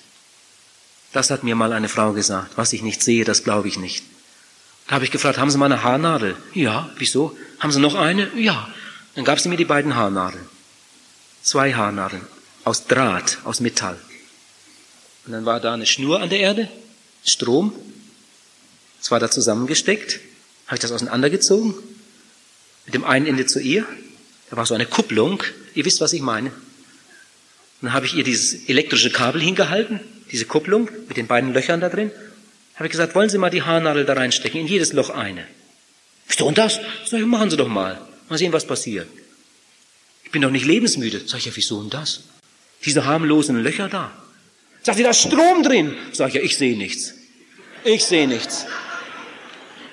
Das 1.12 1.32
hat 1.32 1.44
mir 1.44 1.56
mal 1.56 1.74
eine 1.74 1.90
Frau 1.90 2.14
gesagt. 2.14 2.52
Was 2.56 2.72
ich 2.72 2.84
nicht 2.84 3.02
sehe, 3.02 3.26
das 3.26 3.44
glaube 3.44 3.68
ich 3.68 3.80
nicht. 3.80 4.04
Da 4.86 4.94
habe 4.94 5.04
ich 5.04 5.10
gefragt, 5.10 5.40
haben 5.40 5.50
Sie 5.50 5.58
mal 5.58 5.66
eine 5.66 5.82
Haarnadel? 5.82 6.38
Ja, 6.54 6.92
wieso? 6.98 7.36
Haben 7.58 7.72
Sie 7.72 7.80
noch 7.80 7.96
eine? 7.96 8.30
Ja. 8.38 8.72
Dann 9.16 9.26
gab 9.26 9.40
sie 9.40 9.50
mir 9.50 9.58
die 9.58 9.66
beiden 9.66 9.96
Haarnadeln. 9.96 10.48
Zwei 11.42 11.74
Haarnadeln. 11.74 12.28
Aus 12.64 12.86
Draht, 12.86 13.40
aus 13.44 13.60
Metall. 13.60 14.00
Und 15.26 15.32
dann 15.32 15.46
war 15.46 15.60
da 15.60 15.74
eine 15.74 15.88
Schnur 15.88 16.22
an 16.22 16.30
der 16.30 16.42
Erde, 16.42 16.70
Strom. 17.26 17.74
Es 19.02 19.10
war 19.10 19.20
da 19.20 19.32
zusammengesteckt. 19.32 20.20
Habe 20.72 20.78
ich 20.78 20.80
das 20.80 20.94
auseinandergezogen. 20.94 21.76
Mit 22.86 22.96
dem 22.96 23.04
einen 23.04 23.28
Ende 23.28 23.46
zu 23.46 23.60
ihr. 23.60 23.86
Da 24.50 24.56
war 24.56 24.66
so 24.66 24.74
eine 24.74 24.86
Kupplung. 24.86 25.44
Ihr 25.76 25.84
wisst, 25.86 26.02
was 26.02 26.14
ich 26.14 26.22
meine. 26.22 26.52
dann 27.82 27.94
habe 27.94 28.06
ich 28.06 28.16
ihr 28.16 28.24
dieses 28.24 28.70
elektrische 28.70 29.12
Kabel 29.12 29.42
hingehalten 29.42 30.00
diese 30.32 30.46
Kupplung 30.46 30.90
mit 31.08 31.18
den 31.18 31.28
beiden 31.28 31.54
Löchern 31.54 31.82
da 31.82 31.90
drin, 31.90 32.12
habe 32.76 32.86
ich 32.86 32.92
gesagt, 32.92 33.16
wollen 33.16 33.30
Sie 33.30 33.38
mal 33.38 33.50
die 33.50 33.64
Haarnadel 33.64 34.06
da 34.06 34.14
reinstecken, 34.14 34.62
in 34.62 34.68
jedes 34.68 34.94
Loch 34.94 35.10
eine. 35.10 35.46
Wieso 36.28 36.48
und 36.48 36.58
das? 36.58 36.80
Sag 37.06 37.20
ich, 37.20 37.26
machen 37.26 37.50
Sie 37.50 37.58
doch 37.58 37.68
mal. 37.68 38.02
Mal 38.30 38.38
sehen, 38.38 38.54
was 38.54 38.66
passiert. 38.66 39.08
Ich 40.24 40.32
bin 40.32 40.42
doch 40.42 40.50
nicht 40.50 40.66
lebensmüde. 40.66 41.22
Sag 41.28 41.40
ich, 41.40 41.46
ja, 41.46 41.52
wieso 41.54 41.78
und 41.78 41.94
das? 41.94 42.22
Diese 42.86 43.06
harmlosen 43.06 43.62
Löcher 43.62 43.90
da. 43.90 44.12
Sagt 44.82 44.98
sie, 44.98 45.04
da 45.04 45.10
ist 45.10 45.22
Strom 45.22 45.62
drin. 45.62 45.96
Sag 46.14 46.30
ich, 46.30 46.36
ja, 46.36 46.42
ich 46.42 46.58
sehe 46.58 46.78
nichts. 46.78 47.14
Ich 47.84 48.06
sehe 48.06 48.28
nichts. 48.28 48.66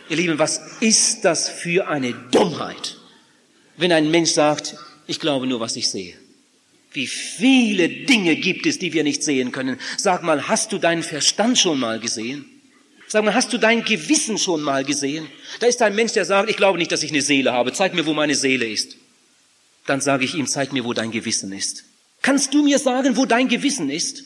Ihr 0.08 0.16
Lieben, 0.16 0.38
was 0.38 0.60
ist 0.80 1.24
das 1.24 1.48
für 1.48 1.88
eine 1.88 2.12
Dummheit, 2.30 2.96
wenn 3.76 3.92
ein 3.92 4.10
Mensch 4.10 4.30
sagt, 4.30 4.76
ich 5.06 5.20
glaube 5.20 5.46
nur, 5.46 5.60
was 5.60 5.76
ich 5.76 5.90
sehe. 5.90 6.14
Wie 6.92 7.06
viele 7.06 7.88
Dinge 7.88 8.36
gibt 8.36 8.66
es, 8.66 8.78
die 8.78 8.92
wir 8.92 9.04
nicht 9.04 9.22
sehen 9.22 9.52
können. 9.52 9.78
Sag 9.98 10.22
mal, 10.22 10.48
hast 10.48 10.72
du 10.72 10.78
deinen 10.78 11.02
Verstand 11.02 11.58
schon 11.58 11.78
mal 11.78 12.00
gesehen? 12.00 12.46
Sag 13.06 13.24
mal, 13.24 13.34
hast 13.34 13.52
du 13.52 13.58
dein 13.58 13.84
Gewissen 13.84 14.38
schon 14.38 14.62
mal 14.62 14.84
gesehen? 14.84 15.28
Da 15.60 15.66
ist 15.66 15.80
ein 15.82 15.94
Mensch, 15.94 16.12
der 16.12 16.24
sagt, 16.24 16.50
ich 16.50 16.56
glaube 16.56 16.78
nicht, 16.78 16.92
dass 16.92 17.02
ich 17.02 17.10
eine 17.10 17.22
Seele 17.22 17.52
habe. 17.52 17.72
Zeig 17.72 17.94
mir, 17.94 18.06
wo 18.06 18.14
meine 18.14 18.34
Seele 18.34 18.66
ist. 18.66 18.96
Dann 19.86 20.00
sage 20.00 20.24
ich 20.24 20.34
ihm, 20.34 20.46
zeig 20.46 20.72
mir, 20.72 20.84
wo 20.84 20.92
dein 20.92 21.10
Gewissen 21.10 21.52
ist. 21.52 21.84
Kannst 22.20 22.52
du 22.52 22.62
mir 22.62 22.78
sagen, 22.78 23.16
wo 23.16 23.24
dein 23.24 23.48
Gewissen 23.48 23.90
ist? 23.90 24.24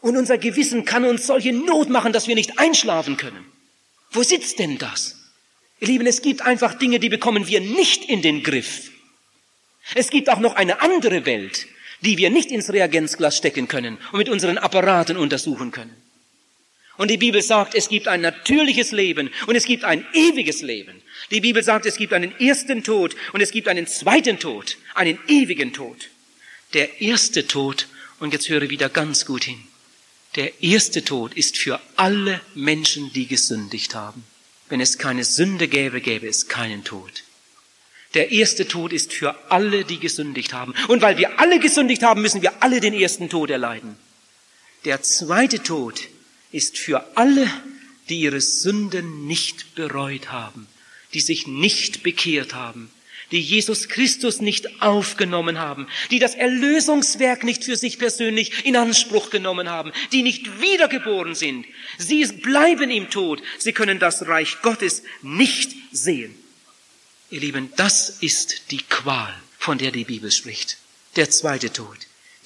Und 0.00 0.16
unser 0.16 0.38
Gewissen 0.38 0.84
kann 0.84 1.04
uns 1.04 1.26
solche 1.26 1.52
Not 1.52 1.88
machen, 1.88 2.12
dass 2.12 2.28
wir 2.28 2.34
nicht 2.34 2.58
einschlafen 2.58 3.16
können. 3.16 3.44
Wo 4.14 4.22
sitzt 4.22 4.60
denn 4.60 4.78
das? 4.78 5.16
Ihr 5.80 5.88
Lieben, 5.88 6.06
es 6.06 6.22
gibt 6.22 6.42
einfach 6.42 6.78
Dinge, 6.78 7.00
die 7.00 7.08
bekommen 7.08 7.48
wir 7.48 7.60
nicht 7.60 8.04
in 8.04 8.22
den 8.22 8.42
Griff. 8.42 8.90
Es 9.94 10.08
gibt 10.08 10.30
auch 10.30 10.38
noch 10.38 10.54
eine 10.54 10.80
andere 10.80 11.26
Welt, 11.26 11.66
die 12.00 12.16
wir 12.16 12.30
nicht 12.30 12.50
ins 12.50 12.72
Reagenzglas 12.72 13.36
stecken 13.36 13.68
können 13.68 13.98
und 14.12 14.18
mit 14.18 14.28
unseren 14.28 14.56
Apparaten 14.56 15.16
untersuchen 15.16 15.72
können. 15.72 15.94
Und 16.96 17.10
die 17.10 17.16
Bibel 17.16 17.42
sagt, 17.42 17.74
es 17.74 17.88
gibt 17.88 18.06
ein 18.06 18.20
natürliches 18.20 18.92
Leben 18.92 19.30
und 19.48 19.56
es 19.56 19.64
gibt 19.64 19.82
ein 19.82 20.06
ewiges 20.12 20.62
Leben. 20.62 21.02
Die 21.32 21.40
Bibel 21.40 21.64
sagt, 21.64 21.84
es 21.86 21.96
gibt 21.96 22.12
einen 22.12 22.38
ersten 22.38 22.84
Tod 22.84 23.16
und 23.32 23.40
es 23.40 23.50
gibt 23.50 23.66
einen 23.66 23.88
zweiten 23.88 24.38
Tod, 24.38 24.76
einen 24.94 25.18
ewigen 25.26 25.72
Tod. 25.72 26.08
Der 26.72 27.00
erste 27.00 27.48
Tod, 27.48 27.88
und 28.20 28.32
jetzt 28.32 28.48
höre 28.48 28.70
wieder 28.70 28.88
ganz 28.88 29.26
gut 29.26 29.42
hin, 29.42 29.58
der 30.36 30.62
erste 30.62 31.04
Tod 31.04 31.34
ist 31.34 31.58
für 31.58 31.80
alle 31.96 32.40
Menschen, 32.54 33.12
die 33.12 33.26
gesündigt 33.26 33.94
haben. 33.94 34.24
Wenn 34.68 34.80
es 34.80 34.98
keine 34.98 35.24
Sünde 35.24 35.68
gäbe, 35.68 36.00
gäbe 36.00 36.26
es 36.26 36.48
keinen 36.48 36.84
Tod. 36.84 37.22
Der 38.14 38.30
erste 38.32 38.66
Tod 38.66 38.92
ist 38.92 39.12
für 39.12 39.34
alle, 39.50 39.84
die 39.84 39.98
gesündigt 39.98 40.52
haben. 40.52 40.74
Und 40.88 41.02
weil 41.02 41.18
wir 41.18 41.40
alle 41.40 41.58
gesündigt 41.58 42.02
haben, 42.02 42.22
müssen 42.22 42.42
wir 42.42 42.62
alle 42.62 42.80
den 42.80 42.94
ersten 42.94 43.28
Tod 43.28 43.50
erleiden. 43.50 43.96
Der 44.84 45.02
zweite 45.02 45.62
Tod 45.62 46.08
ist 46.52 46.78
für 46.78 47.16
alle, 47.16 47.50
die 48.08 48.20
ihre 48.20 48.40
Sünden 48.40 49.26
nicht 49.26 49.74
bereut 49.74 50.30
haben, 50.30 50.66
die 51.12 51.20
sich 51.20 51.46
nicht 51.46 52.02
bekehrt 52.02 52.54
haben, 52.54 52.90
die 53.30 53.40
Jesus 53.40 53.88
Christus 53.88 54.40
nicht 54.40 54.82
aufgenommen 54.82 55.58
haben, 55.58 55.86
die 56.10 56.18
das 56.18 56.34
Erlösungswerk 56.34 57.44
nicht 57.44 57.64
für 57.64 57.76
sich 57.76 57.98
persönlich 57.98 58.64
in 58.64 58.76
Anspruch 58.76 59.30
genommen 59.30 59.68
haben, 59.68 59.92
die 60.12 60.22
nicht 60.22 60.60
wiedergeboren 60.60 61.34
sind. 61.34 61.66
Sie 61.98 62.24
bleiben 62.26 62.90
im 62.90 63.10
Tod. 63.10 63.42
Sie 63.58 63.72
können 63.72 63.98
das 63.98 64.26
Reich 64.26 64.58
Gottes 64.62 65.02
nicht 65.22 65.72
sehen. 65.92 66.34
Ihr 67.30 67.40
Lieben, 67.40 67.72
das 67.76 68.10
ist 68.20 68.70
die 68.70 68.82
Qual, 68.82 69.34
von 69.58 69.78
der 69.78 69.90
die 69.90 70.04
Bibel 70.04 70.30
spricht. 70.30 70.76
Der 71.16 71.30
zweite 71.30 71.72
Tod, 71.72 71.96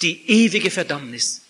die 0.03 0.23
ewige 0.29 0.71
Verdammnis, 0.71 1.43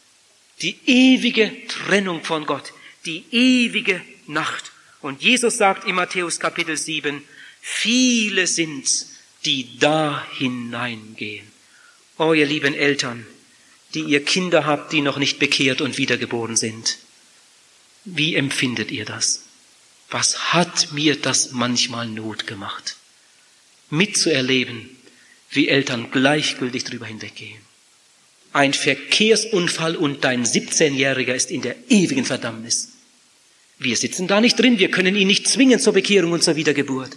die 0.62 0.76
ewige 0.86 1.52
Trennung 1.68 2.24
von 2.24 2.46
Gott, 2.46 2.72
die 3.04 3.24
ewige 3.30 4.00
Nacht. 4.26 4.72
Und 5.00 5.22
Jesus 5.22 5.56
sagt 5.56 5.86
in 5.86 5.94
Matthäus 5.94 6.40
Kapitel 6.40 6.76
7, 6.76 7.22
viele 7.60 8.46
sind's, 8.46 9.17
die 9.48 9.78
da 9.78 10.22
hineingehen. 10.36 11.46
Oh, 12.18 12.34
ihr 12.34 12.44
lieben 12.44 12.74
Eltern, 12.74 13.26
die 13.94 14.02
ihr 14.02 14.22
Kinder 14.22 14.66
habt, 14.66 14.92
die 14.92 15.00
noch 15.00 15.16
nicht 15.16 15.38
bekehrt 15.38 15.80
und 15.80 15.96
wiedergeboren 15.96 16.54
sind. 16.54 16.98
Wie 18.04 18.34
empfindet 18.34 18.90
ihr 18.90 19.06
das? 19.06 19.44
Was 20.10 20.52
hat 20.52 20.92
mir 20.92 21.16
das 21.16 21.52
manchmal 21.52 22.06
Not 22.08 22.46
gemacht? 22.46 22.96
mitzuerleben, 23.90 24.90
wie 25.50 25.68
Eltern 25.68 26.10
gleichgültig 26.10 26.84
drüber 26.84 27.06
hinweggehen. 27.06 27.62
Ein 28.52 28.74
Verkehrsunfall 28.74 29.96
und 29.96 30.24
dein 30.24 30.44
17-Jähriger 30.44 31.32
ist 31.32 31.50
in 31.50 31.62
der 31.62 31.74
ewigen 31.88 32.26
Verdammnis. 32.26 32.90
Wir 33.78 33.96
sitzen 33.96 34.26
da 34.26 34.42
nicht 34.42 34.58
drin, 34.58 34.78
wir 34.78 34.90
können 34.90 35.16
ihn 35.16 35.26
nicht 35.26 35.48
zwingen 35.48 35.80
zur 35.80 35.94
Bekehrung 35.94 36.32
und 36.32 36.42
zur 36.42 36.56
Wiedergeburt. 36.56 37.16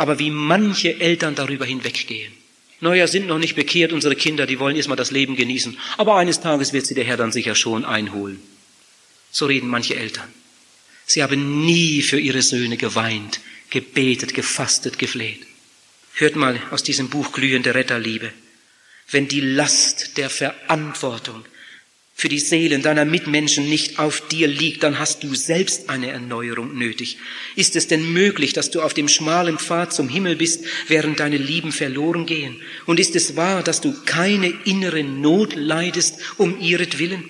Aber 0.00 0.18
wie 0.18 0.30
manche 0.30 0.98
Eltern 0.98 1.34
darüber 1.34 1.66
hinweggehen. 1.66 2.32
Neuer 2.80 3.06
sind 3.06 3.26
noch 3.26 3.38
nicht 3.38 3.54
bekehrt, 3.54 3.92
unsere 3.92 4.16
Kinder, 4.16 4.46
die 4.46 4.58
wollen 4.58 4.74
erstmal 4.74 4.96
das 4.96 5.10
Leben 5.10 5.36
genießen. 5.36 5.76
Aber 5.98 6.16
eines 6.16 6.40
Tages 6.40 6.72
wird 6.72 6.86
sie 6.86 6.94
der 6.94 7.04
Herr 7.04 7.18
dann 7.18 7.32
sicher 7.32 7.54
schon 7.54 7.84
einholen. 7.84 8.40
So 9.30 9.44
reden 9.44 9.68
manche 9.68 9.96
Eltern. 9.96 10.32
Sie 11.04 11.22
haben 11.22 11.66
nie 11.66 12.00
für 12.00 12.18
ihre 12.18 12.40
Söhne 12.40 12.78
geweint, 12.78 13.40
gebetet, 13.68 14.32
gefastet, 14.32 14.98
gefleht. 14.98 15.46
Hört 16.14 16.34
mal 16.34 16.58
aus 16.70 16.82
diesem 16.82 17.10
Buch 17.10 17.32
Glühende 17.32 17.74
Retterliebe. 17.74 18.32
Wenn 19.10 19.28
die 19.28 19.42
Last 19.42 20.16
der 20.16 20.30
Verantwortung 20.30 21.44
für 22.20 22.28
die 22.28 22.38
Seelen 22.38 22.82
deiner 22.82 23.06
Mitmenschen 23.06 23.66
nicht 23.66 23.98
auf 23.98 24.28
dir 24.28 24.46
liegt, 24.46 24.82
dann 24.82 24.98
hast 24.98 25.22
du 25.22 25.34
selbst 25.34 25.88
eine 25.88 26.10
Erneuerung 26.10 26.76
nötig. 26.76 27.16
Ist 27.56 27.76
es 27.76 27.86
denn 27.86 28.12
möglich, 28.12 28.52
dass 28.52 28.70
du 28.70 28.82
auf 28.82 28.92
dem 28.92 29.08
schmalen 29.08 29.58
Pfad 29.58 29.94
zum 29.94 30.10
Himmel 30.10 30.36
bist, 30.36 30.66
während 30.86 31.18
deine 31.18 31.38
Lieben 31.38 31.72
verloren 31.72 32.26
gehen? 32.26 32.60
Und 32.84 33.00
ist 33.00 33.16
es 33.16 33.36
wahr, 33.36 33.62
dass 33.62 33.80
du 33.80 33.94
keine 34.04 34.52
innere 34.66 35.02
Not 35.02 35.56
leidest 35.56 36.18
um 36.36 36.60
ihretwillen? 36.60 37.24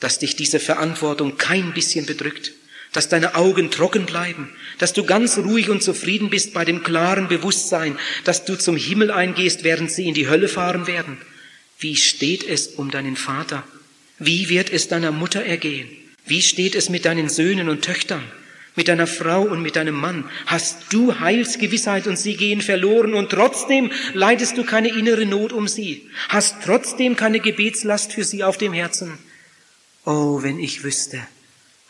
Dass 0.00 0.18
dich 0.18 0.36
diese 0.36 0.60
Verantwortung 0.60 1.38
kein 1.38 1.72
bisschen 1.72 2.04
bedrückt? 2.04 2.52
dass 2.92 3.10
deine 3.10 3.34
Augen 3.34 3.70
trocken 3.70 4.06
bleiben, 4.06 4.48
dass 4.78 4.94
du 4.94 5.04
ganz 5.04 5.36
ruhig 5.36 5.68
und 5.68 5.82
zufrieden 5.82 6.30
bist 6.30 6.54
bei 6.54 6.64
dem 6.64 6.82
klaren 6.82 7.28
Bewusstsein, 7.28 7.98
dass 8.24 8.46
du 8.46 8.56
zum 8.56 8.74
Himmel 8.74 9.10
eingehst, 9.10 9.64
während 9.64 9.90
sie 9.90 10.08
in 10.08 10.14
die 10.14 10.28
Hölle 10.28 10.48
fahren 10.48 10.86
werden. 10.86 11.18
Wie 11.78 11.96
steht 11.96 12.48
es 12.48 12.68
um 12.68 12.90
deinen 12.90 13.16
Vater? 13.16 13.64
Wie 14.18 14.48
wird 14.48 14.70
es 14.72 14.88
deiner 14.88 15.12
Mutter 15.12 15.44
ergehen? 15.44 15.88
Wie 16.26 16.40
steht 16.40 16.74
es 16.74 16.88
mit 16.88 17.04
deinen 17.04 17.28
Söhnen 17.28 17.68
und 17.68 17.82
Töchtern? 17.82 18.24
Mit 18.74 18.88
deiner 18.88 19.06
Frau 19.06 19.42
und 19.42 19.60
mit 19.62 19.76
deinem 19.76 19.94
Mann 19.94 20.24
hast 20.46 20.92
du 20.92 21.20
Heilsgewissheit 21.20 22.06
und 22.06 22.18
sie 22.18 22.36
gehen 22.36 22.62
verloren 22.62 23.14
und 23.14 23.30
trotzdem 23.30 23.90
leidest 24.14 24.56
du 24.56 24.64
keine 24.64 24.88
innere 24.88 25.26
Not 25.26 25.52
um 25.52 25.68
sie, 25.68 26.08
hast 26.28 26.56
trotzdem 26.64 27.16
keine 27.16 27.40
Gebetslast 27.40 28.12
für 28.12 28.24
sie 28.24 28.42
auf 28.42 28.56
dem 28.58 28.72
Herzen. 28.72 29.18
Oh, 30.04 30.42
wenn 30.42 30.58
ich 30.58 30.82
wüsste, 30.82 31.20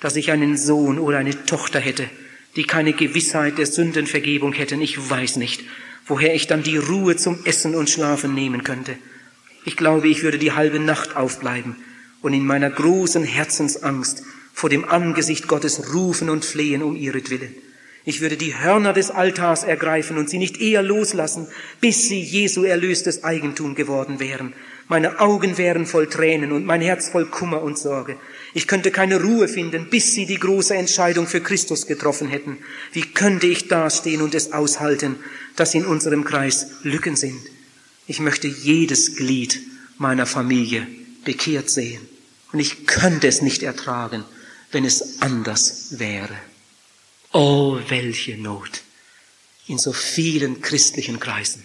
dass 0.01 0.17
ich 0.17 0.31
einen 0.31 0.57
Sohn 0.57 0.99
oder 0.99 1.19
eine 1.19 1.47
Tochter 1.47 1.81
hätte, 1.81 2.09
die 2.57 2.65
keine 2.65 2.93
Gewissheit 2.93 3.59
der 3.59 3.67
Sündenvergebung 3.67 4.53
hätten, 4.53 4.81
ich 4.81 5.11
weiß 5.11 5.37
nicht, 5.37 5.62
woher 6.07 6.35
ich 6.35 6.47
dann 6.47 6.62
die 6.62 6.77
Ruhe 6.77 7.17
zum 7.17 7.45
Essen 7.45 7.75
und 7.75 7.91
Schlafen 7.91 8.35
nehmen 8.35 8.65
könnte. 8.65 8.97
Ich 9.65 9.77
glaube, 9.77 10.09
ich 10.09 10.23
würde 10.23 10.39
die 10.39 10.53
halbe 10.53 10.79
Nacht 10.81 11.17
aufbleiben 11.17 11.77
und 12.27 12.33
in 12.33 12.45
meiner 12.45 12.71
großen 12.71 13.23
Herzensangst 13.23 14.25
vor 14.53 14.69
dem 14.69 14.85
Angesicht 14.85 15.47
Gottes 15.47 15.95
rufen 15.95 16.29
und 16.29 16.45
flehen 16.45 16.83
um 16.83 16.97
ihretwillen. 16.97 17.55
Ich 18.05 18.21
würde 18.21 18.37
die 18.37 18.59
Hörner 18.59 18.93
des 18.93 19.12
Altars 19.12 19.62
ergreifen 19.62 20.19
und 20.19 20.29
sie 20.29 20.39
nicht 20.39 20.61
eher 20.61 20.83
loslassen, 20.83 21.47
bis 21.81 22.09
sie 22.09 22.21
Jesu 22.21 22.65
erlöstes 22.65 23.23
Eigentum 23.23 23.77
geworden 23.77 24.19
wären. 24.19 24.55
Meine 24.89 25.21
Augen 25.21 25.57
wären 25.57 25.87
voll 25.87 26.09
Tränen 26.09 26.51
und 26.51 26.67
mein 26.67 26.81
Herz 26.81 27.11
voll 27.11 27.27
Kummer 27.27 27.62
und 27.62 27.79
Sorge. 27.79 28.17
Ich 28.55 28.67
könnte 28.67 28.91
keine 28.91 29.23
Ruhe 29.23 29.47
finden, 29.47 29.87
bis 29.89 30.12
sie 30.12 30.27
die 30.27 30.41
große 30.41 30.75
Entscheidung 30.75 31.29
für 31.29 31.41
Christus 31.41 31.87
getroffen 31.87 32.27
hätten. 32.27 32.59
Wie 32.93 33.03
könnte 33.03 33.47
ich 33.47 33.69
dastehen 33.69 34.21
und 34.21 34.35
es 34.35 34.53
aushalten, 34.53 35.15
dass 35.55 35.77
in 35.77 35.87
unserem 35.87 36.25
Kreis 36.25 36.73
Lücken 36.83 37.15
sind? 37.15 37.41
Ich 38.09 38.19
möchte 38.19 38.49
jedes 38.49 39.15
Glied 39.15 39.61
meiner 39.97 40.27
Familie 40.27 40.89
bekehrt 41.25 41.71
sehen. 41.71 42.15
Und 42.53 42.61
ich 42.61 42.87
könnte 42.87 43.27
es 43.27 43.43
nicht 43.43 43.63
ertragen, 43.63 44.25
wenn 44.73 44.85
es 44.85 45.21
anders 45.21 45.99
wäre. 45.99 46.37
Oh, 47.33 47.79
welche 47.89 48.37
Not 48.37 48.83
in 49.67 49.79
so 49.79 49.93
vielen 49.93 50.61
christlichen 50.61 51.19
Kreisen. 51.21 51.65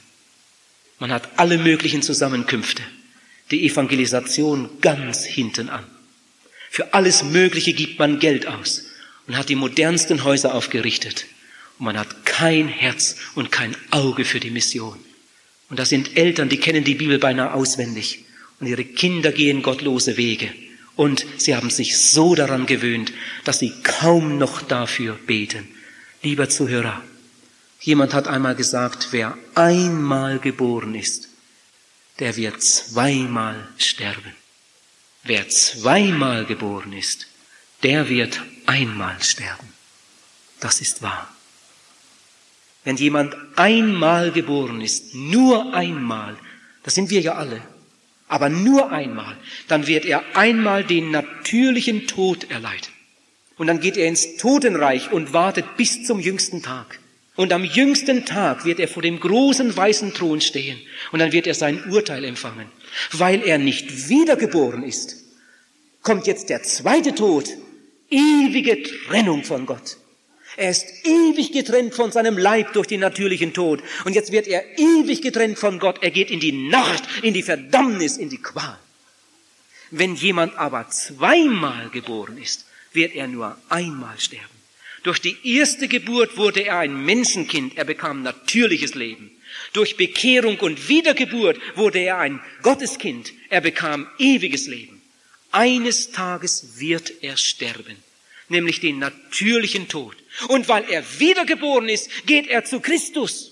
Man 0.99 1.11
hat 1.11 1.39
alle 1.39 1.57
möglichen 1.57 2.01
Zusammenkünfte, 2.01 2.83
die 3.51 3.65
Evangelisation 3.65 4.69
ganz 4.81 5.23
hinten 5.23 5.69
an. 5.69 5.85
Für 6.69 6.93
alles 6.93 7.23
Mögliche 7.23 7.73
gibt 7.73 7.99
man 7.99 8.19
Geld 8.19 8.47
aus 8.47 8.85
und 9.27 9.37
hat 9.37 9.49
die 9.49 9.55
modernsten 9.55 10.23
Häuser 10.23 10.55
aufgerichtet. 10.55 11.25
Und 11.77 11.85
man 11.85 11.97
hat 11.97 12.25
kein 12.25 12.67
Herz 12.67 13.17
und 13.35 13.51
kein 13.51 13.75
Auge 13.91 14.25
für 14.25 14.39
die 14.39 14.51
Mission. 14.51 14.97
Und 15.69 15.79
das 15.79 15.89
sind 15.89 16.17
Eltern, 16.17 16.49
die 16.49 16.59
kennen 16.59 16.83
die 16.83 16.95
Bibel 16.95 17.17
beinahe 17.19 17.53
auswendig. 17.53 18.25
Und 18.59 18.67
ihre 18.67 18.85
Kinder 18.85 19.31
gehen 19.31 19.63
gottlose 19.63 20.17
Wege. 20.17 20.49
Und 21.01 21.25
sie 21.37 21.55
haben 21.55 21.71
sich 21.71 21.97
so 21.97 22.35
daran 22.35 22.67
gewöhnt, 22.67 23.11
dass 23.43 23.57
sie 23.57 23.73
kaum 23.81 24.37
noch 24.37 24.61
dafür 24.61 25.15
beten. 25.15 25.67
Lieber 26.21 26.47
Zuhörer, 26.47 27.01
jemand 27.79 28.13
hat 28.13 28.27
einmal 28.27 28.53
gesagt, 28.53 29.07
wer 29.09 29.35
einmal 29.55 30.37
geboren 30.37 30.93
ist, 30.93 31.29
der 32.19 32.35
wird 32.35 32.61
zweimal 32.61 33.67
sterben. 33.79 34.35
Wer 35.23 35.49
zweimal 35.49 36.45
geboren 36.45 36.93
ist, 36.93 37.25
der 37.81 38.07
wird 38.07 38.39
einmal 38.67 39.19
sterben. 39.23 39.73
Das 40.59 40.81
ist 40.81 41.01
wahr. 41.01 41.35
Wenn 42.83 42.97
jemand 42.97 43.35
einmal 43.55 44.31
geboren 44.31 44.81
ist, 44.81 45.15
nur 45.15 45.73
einmal, 45.73 46.37
das 46.83 46.93
sind 46.93 47.09
wir 47.09 47.21
ja 47.21 47.33
alle, 47.33 47.63
aber 48.31 48.47
nur 48.47 48.93
einmal, 48.93 49.35
dann 49.67 49.87
wird 49.87 50.05
er 50.05 50.23
einmal 50.35 50.85
den 50.85 51.11
natürlichen 51.11 52.07
Tod 52.07 52.49
erleiden. 52.49 52.87
Und 53.57 53.67
dann 53.67 53.81
geht 53.81 53.97
er 53.97 54.07
ins 54.07 54.37
Totenreich 54.37 55.11
und 55.11 55.33
wartet 55.33 55.75
bis 55.75 56.05
zum 56.05 56.21
jüngsten 56.21 56.63
Tag. 56.63 56.99
Und 57.35 57.51
am 57.51 57.65
jüngsten 57.65 58.25
Tag 58.25 58.63
wird 58.63 58.79
er 58.79 58.87
vor 58.87 59.03
dem 59.03 59.19
großen 59.19 59.75
weißen 59.75 60.13
Thron 60.13 60.39
stehen 60.39 60.79
und 61.11 61.19
dann 61.19 61.33
wird 61.33 61.45
er 61.45 61.55
sein 61.55 61.91
Urteil 61.91 62.23
empfangen. 62.23 62.67
Weil 63.11 63.43
er 63.43 63.57
nicht 63.57 64.07
wiedergeboren 64.07 64.83
ist, 64.83 65.17
kommt 66.01 66.25
jetzt 66.25 66.49
der 66.49 66.63
zweite 66.63 67.13
Tod, 67.13 67.49
ewige 68.09 68.81
Trennung 68.81 69.43
von 69.43 69.65
Gott. 69.65 69.97
Er 70.61 70.69
ist 70.69 70.85
ewig 71.05 71.53
getrennt 71.53 71.95
von 71.95 72.11
seinem 72.11 72.37
Leib 72.37 72.73
durch 72.73 72.85
den 72.85 72.99
natürlichen 72.99 73.51
Tod. 73.51 73.81
Und 74.05 74.13
jetzt 74.13 74.31
wird 74.31 74.45
er 74.45 74.63
ewig 74.77 75.23
getrennt 75.23 75.57
von 75.57 75.79
Gott. 75.79 76.03
Er 76.03 76.11
geht 76.11 76.29
in 76.29 76.39
die 76.39 76.51
Nacht, 76.51 77.03
in 77.23 77.33
die 77.33 77.41
Verdammnis, 77.41 78.15
in 78.15 78.29
die 78.29 78.37
Qual. 78.37 78.77
Wenn 79.89 80.13
jemand 80.13 80.55
aber 80.59 80.87
zweimal 80.89 81.89
geboren 81.89 82.37
ist, 82.37 82.67
wird 82.93 83.15
er 83.15 83.25
nur 83.25 83.57
einmal 83.69 84.19
sterben. 84.19 84.45
Durch 85.01 85.17
die 85.17 85.35
erste 85.43 85.87
Geburt 85.87 86.37
wurde 86.37 86.61
er 86.61 86.77
ein 86.77 87.05
Menschenkind. 87.05 87.75
Er 87.75 87.85
bekam 87.85 88.21
natürliches 88.21 88.93
Leben. 88.93 89.31
Durch 89.73 89.97
Bekehrung 89.97 90.59
und 90.59 90.87
Wiedergeburt 90.87 91.59
wurde 91.73 91.97
er 92.01 92.19
ein 92.19 92.39
Gotteskind. 92.61 93.33
Er 93.49 93.61
bekam 93.61 94.07
ewiges 94.19 94.67
Leben. 94.67 95.01
Eines 95.49 96.11
Tages 96.11 96.77
wird 96.77 97.23
er 97.23 97.35
sterben, 97.35 97.97
nämlich 98.47 98.79
den 98.79 98.99
natürlichen 98.99 99.87
Tod. 99.87 100.20
Und 100.47 100.67
weil 100.67 100.89
er 100.89 101.03
wiedergeboren 101.19 101.89
ist, 101.89 102.09
geht 102.25 102.47
er 102.47 102.63
zu 102.65 102.79
Christus. 102.79 103.51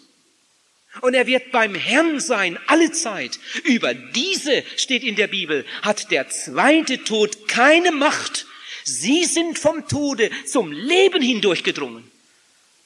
Und 1.02 1.14
er 1.14 1.28
wird 1.28 1.52
beim 1.52 1.76
Herrn 1.76 2.20
sein, 2.20 2.58
alle 2.68 2.92
Zeit. 2.92 3.40
Über 3.64 3.94
diese, 3.94 4.64
steht 4.76 5.04
in 5.04 5.16
der 5.16 5.28
Bibel, 5.28 5.66
hat 5.82 6.12
der 6.12 6.30
zweite 6.30 7.04
Tod 7.04 7.48
keine 7.48 7.92
Macht. 7.92 8.48
Sie 8.84 9.26
sind 9.26 9.60
vom 9.60 9.88
Tode 9.88 10.32
zum 10.46 10.72
Leben 10.72 11.22
hindurchgedrungen. 11.22 12.10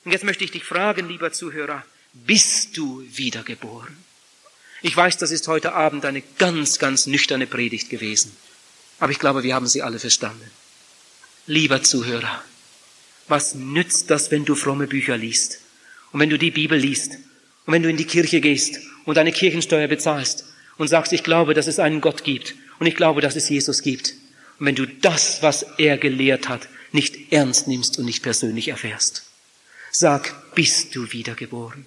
Und 0.03 0.11
jetzt 0.11 0.25
möchte 0.25 0.43
ich 0.43 0.51
dich 0.51 0.63
fragen, 0.63 1.07
lieber 1.07 1.31
Zuhörer, 1.31 1.85
bist 2.11 2.75
du 2.77 3.03
wiedergeboren? 3.09 3.97
Ich 4.81 4.95
weiß, 4.95 5.17
das 5.17 5.31
ist 5.31 5.47
heute 5.47 5.73
Abend 5.73 6.03
eine 6.03 6.21
ganz, 6.37 6.77
ganz 6.77 7.07
nüchterne 7.07 7.47
Predigt 7.47 7.89
gewesen. 7.89 8.35
Aber 8.99 9.11
ich 9.13 9.19
glaube, 9.19 9.43
wir 9.43 9.55
haben 9.55 9.67
sie 9.67 9.81
alle 9.81 9.97
verstanden. 9.97 10.51
Lieber 11.47 11.83
Zuhörer, 11.83 12.43
was 13.27 13.55
nützt 13.55 14.09
das, 14.09 14.31
wenn 14.31 14.45
du 14.45 14.55
fromme 14.55 14.87
Bücher 14.87 15.17
liest 15.17 15.59
und 16.11 16.19
wenn 16.19 16.29
du 16.29 16.37
die 16.37 16.51
Bibel 16.51 16.77
liest 16.77 17.13
und 17.65 17.73
wenn 17.73 17.83
du 17.83 17.89
in 17.89 17.97
die 17.97 18.05
Kirche 18.05 18.41
gehst 18.41 18.79
und 19.05 19.15
deine 19.15 19.31
Kirchensteuer 19.31 19.87
bezahlst 19.87 20.45
und 20.77 20.87
sagst, 20.87 21.13
ich 21.13 21.23
glaube, 21.23 21.53
dass 21.53 21.67
es 21.67 21.79
einen 21.79 22.01
Gott 22.01 22.23
gibt 22.23 22.55
und 22.79 22.87
ich 22.87 22.95
glaube, 22.95 23.21
dass 23.21 23.35
es 23.35 23.49
Jesus 23.49 23.81
gibt. 23.81 24.13
Und 24.59 24.65
wenn 24.65 24.75
du 24.75 24.85
das, 24.85 25.41
was 25.41 25.65
er 25.77 25.97
gelehrt 25.97 26.49
hat, 26.49 26.67
nicht 26.91 27.31
ernst 27.31 27.67
nimmst 27.67 27.97
und 27.97 28.05
nicht 28.05 28.23
persönlich 28.23 28.67
erfährst. 28.67 29.23
Sag, 29.91 30.53
bist 30.55 30.95
du 30.95 31.11
wiedergeboren? 31.11 31.85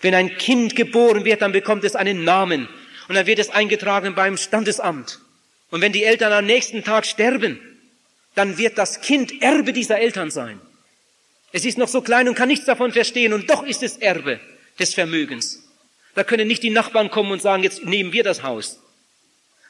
Wenn 0.00 0.14
ein 0.14 0.36
Kind 0.36 0.76
geboren 0.76 1.24
wird, 1.24 1.42
dann 1.42 1.52
bekommt 1.52 1.84
es 1.84 1.96
einen 1.96 2.24
Namen 2.24 2.68
und 3.08 3.14
dann 3.14 3.26
wird 3.26 3.38
es 3.38 3.50
eingetragen 3.50 4.14
beim 4.14 4.36
Standesamt. 4.36 5.20
Und 5.70 5.80
wenn 5.80 5.92
die 5.92 6.04
Eltern 6.04 6.32
am 6.32 6.44
nächsten 6.44 6.84
Tag 6.84 7.06
sterben, 7.06 7.58
dann 8.34 8.58
wird 8.58 8.78
das 8.78 9.00
Kind 9.00 9.42
Erbe 9.42 9.72
dieser 9.72 9.98
Eltern 9.98 10.30
sein. 10.30 10.60
Es 11.52 11.64
ist 11.64 11.78
noch 11.78 11.88
so 11.88 12.00
klein 12.00 12.28
und 12.28 12.34
kann 12.34 12.48
nichts 12.48 12.64
davon 12.64 12.92
verstehen 12.92 13.32
und 13.32 13.48
doch 13.48 13.64
ist 13.64 13.82
es 13.82 13.96
Erbe 13.96 14.40
des 14.78 14.94
Vermögens. 14.94 15.62
Da 16.14 16.24
können 16.24 16.48
nicht 16.48 16.62
die 16.62 16.70
Nachbarn 16.70 17.10
kommen 17.10 17.32
und 17.32 17.42
sagen, 17.42 17.62
jetzt 17.62 17.84
nehmen 17.84 18.12
wir 18.12 18.24
das 18.24 18.42
Haus. 18.42 18.80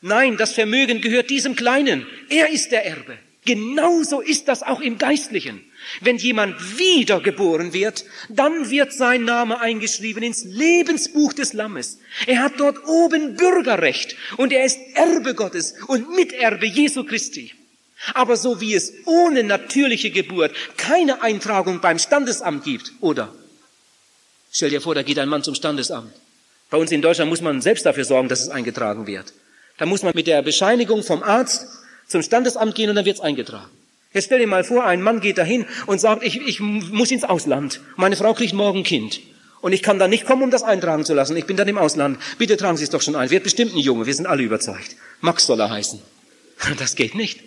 Nein, 0.00 0.36
das 0.36 0.52
Vermögen 0.52 1.00
gehört 1.00 1.30
diesem 1.30 1.56
Kleinen. 1.56 2.06
Er 2.28 2.50
ist 2.50 2.72
der 2.72 2.84
Erbe. 2.84 3.18
Genauso 3.46 4.20
ist 4.20 4.48
das 4.48 4.62
auch 4.62 4.80
im 4.80 4.96
Geistlichen. 4.96 5.62
Wenn 6.00 6.16
jemand 6.16 6.78
wiedergeboren 6.78 7.74
wird, 7.74 8.06
dann 8.30 8.70
wird 8.70 8.92
sein 8.92 9.24
Name 9.24 9.60
eingeschrieben 9.60 10.22
ins 10.22 10.44
Lebensbuch 10.44 11.34
des 11.34 11.52
Lammes. 11.52 11.98
Er 12.26 12.40
hat 12.40 12.54
dort 12.58 12.86
oben 12.86 13.36
Bürgerrecht 13.36 14.16
und 14.38 14.52
er 14.52 14.64
ist 14.64 14.78
Erbe 14.94 15.34
Gottes 15.34 15.74
und 15.86 16.14
Miterbe 16.14 16.66
Jesu 16.66 17.04
Christi. 17.04 17.52
Aber 18.12 18.36
so 18.36 18.60
wie 18.60 18.74
es 18.74 18.92
ohne 19.06 19.42
natürliche 19.42 20.10
Geburt 20.10 20.52
keine 20.76 21.22
Eintragung 21.22 21.80
beim 21.80 21.98
Standesamt 21.98 22.64
gibt, 22.64 22.92
oder? 23.00 23.32
Stell 24.52 24.70
dir 24.70 24.80
vor, 24.80 24.94
da 24.94 25.02
geht 25.02 25.18
ein 25.18 25.28
Mann 25.28 25.42
zum 25.42 25.54
Standesamt. 25.54 26.12
Bei 26.70 26.76
uns 26.76 26.92
in 26.92 27.02
Deutschland 27.02 27.30
muss 27.30 27.40
man 27.40 27.60
selbst 27.62 27.86
dafür 27.86 28.04
sorgen, 28.04 28.28
dass 28.28 28.42
es 28.42 28.48
eingetragen 28.48 29.06
wird. 29.06 29.32
Da 29.78 29.86
muss 29.86 30.02
man 30.02 30.12
mit 30.14 30.26
der 30.26 30.42
Bescheinigung 30.42 31.02
vom 31.02 31.22
Arzt 31.22 31.66
zum 32.06 32.22
Standesamt 32.22 32.74
gehen 32.74 32.90
und 32.90 32.96
dann 32.96 33.04
wird 33.04 33.16
es 33.16 33.22
eingetragen. 33.22 33.70
Jetzt 34.12 34.26
stell 34.26 34.38
dir 34.38 34.46
mal 34.46 34.62
vor, 34.62 34.84
ein 34.84 35.02
Mann 35.02 35.20
geht 35.20 35.38
dahin 35.38 35.66
und 35.86 36.00
sagt, 36.00 36.22
ich, 36.22 36.40
ich 36.40 36.60
muss 36.60 37.10
ins 37.10 37.24
Ausland. 37.24 37.80
Meine 37.96 38.14
Frau 38.14 38.32
kriegt 38.32 38.52
morgen 38.54 38.80
ein 38.80 38.84
Kind. 38.84 39.20
Und 39.60 39.72
ich 39.72 39.82
kann 39.82 39.98
da 39.98 40.06
nicht 40.06 40.26
kommen, 40.26 40.42
um 40.42 40.50
das 40.50 40.62
eintragen 40.62 41.04
zu 41.04 41.14
lassen. 41.14 41.36
Ich 41.36 41.46
bin 41.46 41.56
dann 41.56 41.66
im 41.66 41.78
Ausland. 41.78 42.18
Bitte 42.38 42.56
tragen 42.56 42.76
Sie 42.76 42.84
es 42.84 42.90
doch 42.90 43.02
schon 43.02 43.16
ein. 43.16 43.30
Wird 43.30 43.44
bestimmt 43.44 43.74
ein 43.74 43.78
Junge. 43.78 44.06
Wir 44.06 44.14
sind 44.14 44.26
alle 44.26 44.42
überzeugt. 44.42 44.94
Max 45.20 45.46
soll 45.46 45.60
er 45.60 45.70
heißen. 45.70 46.00
Das 46.78 46.94
geht 46.94 47.14
nicht. 47.14 47.40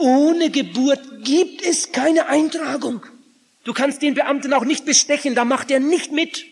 Ohne 0.00 0.48
Geburt 0.48 1.24
gibt 1.24 1.62
es 1.62 1.92
keine 1.92 2.26
Eintragung. 2.26 3.04
Du 3.64 3.74
kannst 3.74 4.00
den 4.00 4.14
Beamten 4.14 4.54
auch 4.54 4.64
nicht 4.64 4.86
bestechen, 4.86 5.34
da 5.34 5.44
macht 5.44 5.70
er 5.70 5.78
nicht 5.78 6.10
mit. 6.10 6.46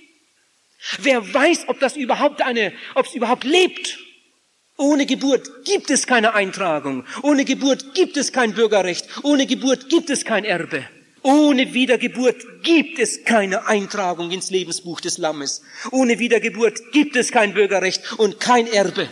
Wer 0.99 1.32
weiß, 1.32 1.68
ob 1.68 1.80
das 1.80 1.96
überhaupt 1.96 2.42
eine, 2.42 2.74
ob 2.94 3.07
es 3.07 3.14
überhaupt 3.14 3.44
lebt. 3.44 3.99
Ohne 4.76 5.07
Geburt 5.07 5.64
gibt 5.64 5.90
es 5.90 6.07
keine 6.07 6.34
Eintragung. 6.34 7.05
Ohne 7.22 7.46
Geburt 7.46 7.94
gibt 7.94 8.18
es 8.18 8.32
kein 8.32 8.53
Bürgerrecht. 8.53 9.09
Ohne 9.22 9.46
Geburt 9.46 9.88
gibt 9.88 10.11
es 10.11 10.26
kein 10.26 10.44
Erbe. 10.44 10.84
Ohne 11.22 11.72
Wiedergeburt 11.72 12.62
gibt 12.62 12.99
es 12.99 13.24
keine 13.24 13.66
Eintragung 13.66 14.30
ins 14.30 14.51
Lebensbuch 14.51 15.01
des 15.01 15.16
Lammes. 15.16 15.62
Ohne 15.90 16.18
Wiedergeburt 16.18 16.92
gibt 16.92 17.16
es 17.16 17.32
kein 17.32 17.55
Bürgerrecht 17.55 18.12
und 18.18 18.40
kein 18.40 18.66
Erbe. 18.66 19.09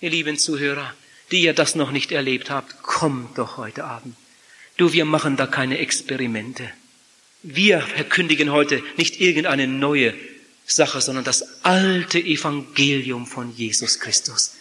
Ihr 0.00 0.10
lieben 0.10 0.36
Zuhörer, 0.36 0.92
die 1.30 1.42
ihr 1.42 1.54
das 1.54 1.74
noch 1.74 1.90
nicht 1.90 2.12
erlebt 2.12 2.50
habt, 2.50 2.82
kommt 2.82 3.38
doch 3.38 3.56
heute 3.56 3.84
Abend. 3.84 4.14
Du, 4.76 4.92
wir 4.92 5.04
machen 5.04 5.36
da 5.36 5.46
keine 5.46 5.78
Experimente. 5.78 6.70
Wir 7.42 7.80
verkündigen 7.80 8.52
heute 8.52 8.82
nicht 8.96 9.20
irgendeine 9.20 9.66
neue 9.66 10.14
Sache, 10.66 11.00
sondern 11.00 11.24
das 11.24 11.64
alte 11.64 12.18
Evangelium 12.18 13.26
von 13.26 13.54
Jesus 13.56 14.00
Christus. 14.00 14.56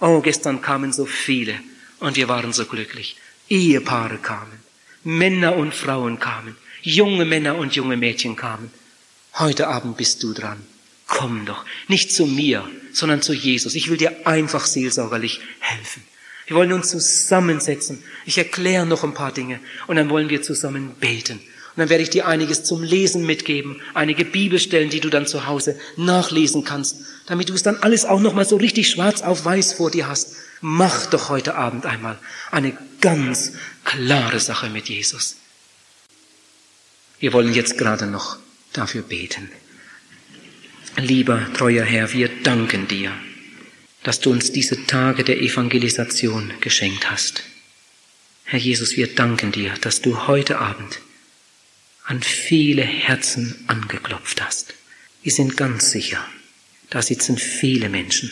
Oh, 0.00 0.20
gestern 0.20 0.60
kamen 0.60 0.92
so 0.92 1.06
viele 1.06 1.58
und 2.00 2.16
wir 2.16 2.28
waren 2.28 2.52
so 2.52 2.66
glücklich. 2.66 3.16
Ehepaare 3.48 4.18
kamen, 4.18 4.58
Männer 5.04 5.56
und 5.56 5.74
Frauen 5.74 6.18
kamen, 6.18 6.56
junge 6.82 7.24
Männer 7.24 7.56
und 7.56 7.76
junge 7.76 7.96
Mädchen 7.96 8.36
kamen. 8.36 8.70
Heute 9.34 9.68
Abend 9.68 9.96
bist 9.96 10.22
du 10.22 10.32
dran. 10.32 10.60
Komm 11.06 11.46
doch, 11.46 11.64
nicht 11.88 12.12
zu 12.12 12.26
mir, 12.26 12.68
sondern 12.94 13.22
zu 13.22 13.34
Jesus. 13.34 13.74
Ich 13.74 13.90
will 13.90 13.96
dir 13.96 14.26
einfach 14.26 14.64
seelsorgerlich 14.64 15.40
helfen. 15.60 16.02
Wir 16.46 16.56
wollen 16.56 16.72
uns 16.72 16.90
zusammensetzen. 16.90 18.02
Ich 18.26 18.38
erkläre 18.38 18.86
noch 18.86 19.04
ein 19.04 19.14
paar 19.14 19.32
Dinge 19.32 19.60
und 19.86 19.96
dann 19.96 20.10
wollen 20.10 20.28
wir 20.28 20.42
zusammen 20.42 20.94
beten. 21.00 21.38
Und 21.38 21.80
dann 21.80 21.88
werde 21.88 22.04
ich 22.04 22.10
dir 22.10 22.28
einiges 22.28 22.62
zum 22.62 22.84
Lesen 22.84 23.26
mitgeben, 23.26 23.80
einige 23.94 24.24
Bibelstellen, 24.24 24.90
die 24.90 25.00
du 25.00 25.10
dann 25.10 25.26
zu 25.26 25.46
Hause 25.46 25.78
nachlesen 25.96 26.64
kannst, 26.64 26.98
damit 27.26 27.48
du 27.48 27.54
es 27.54 27.64
dann 27.64 27.78
alles 27.78 28.04
auch 28.04 28.20
nochmal 28.20 28.44
so 28.44 28.56
richtig 28.56 28.88
schwarz 28.88 29.22
auf 29.22 29.44
weiß 29.44 29.72
vor 29.72 29.90
dir 29.90 30.06
hast. 30.06 30.36
Mach 30.60 31.06
doch 31.06 31.30
heute 31.30 31.56
Abend 31.56 31.84
einmal 31.84 32.18
eine 32.52 32.76
ganz 33.00 33.54
klare 33.84 34.38
Sache 34.38 34.70
mit 34.70 34.88
Jesus. 34.88 35.36
Wir 37.18 37.32
wollen 37.32 37.54
jetzt 37.54 37.76
gerade 37.76 38.06
noch 38.06 38.36
dafür 38.72 39.02
beten. 39.02 39.50
Lieber 40.96 41.52
treuer 41.54 41.84
Herr, 41.84 42.12
wir 42.12 42.28
danken 42.28 42.86
dir, 42.86 43.12
dass 44.04 44.20
du 44.20 44.30
uns 44.30 44.52
diese 44.52 44.86
Tage 44.86 45.24
der 45.24 45.40
Evangelisation 45.40 46.52
geschenkt 46.60 47.10
hast. 47.10 47.42
Herr 48.44 48.60
Jesus, 48.60 48.96
wir 48.96 49.12
danken 49.12 49.50
dir, 49.50 49.74
dass 49.80 50.02
du 50.02 50.28
heute 50.28 50.58
Abend 50.58 51.00
an 52.04 52.22
viele 52.22 52.82
Herzen 52.82 53.64
angeklopft 53.66 54.40
hast. 54.40 54.74
Wir 55.22 55.32
sind 55.32 55.56
ganz 55.56 55.90
sicher, 55.90 56.24
da 56.90 57.02
sitzen 57.02 57.38
viele 57.38 57.88
Menschen, 57.88 58.30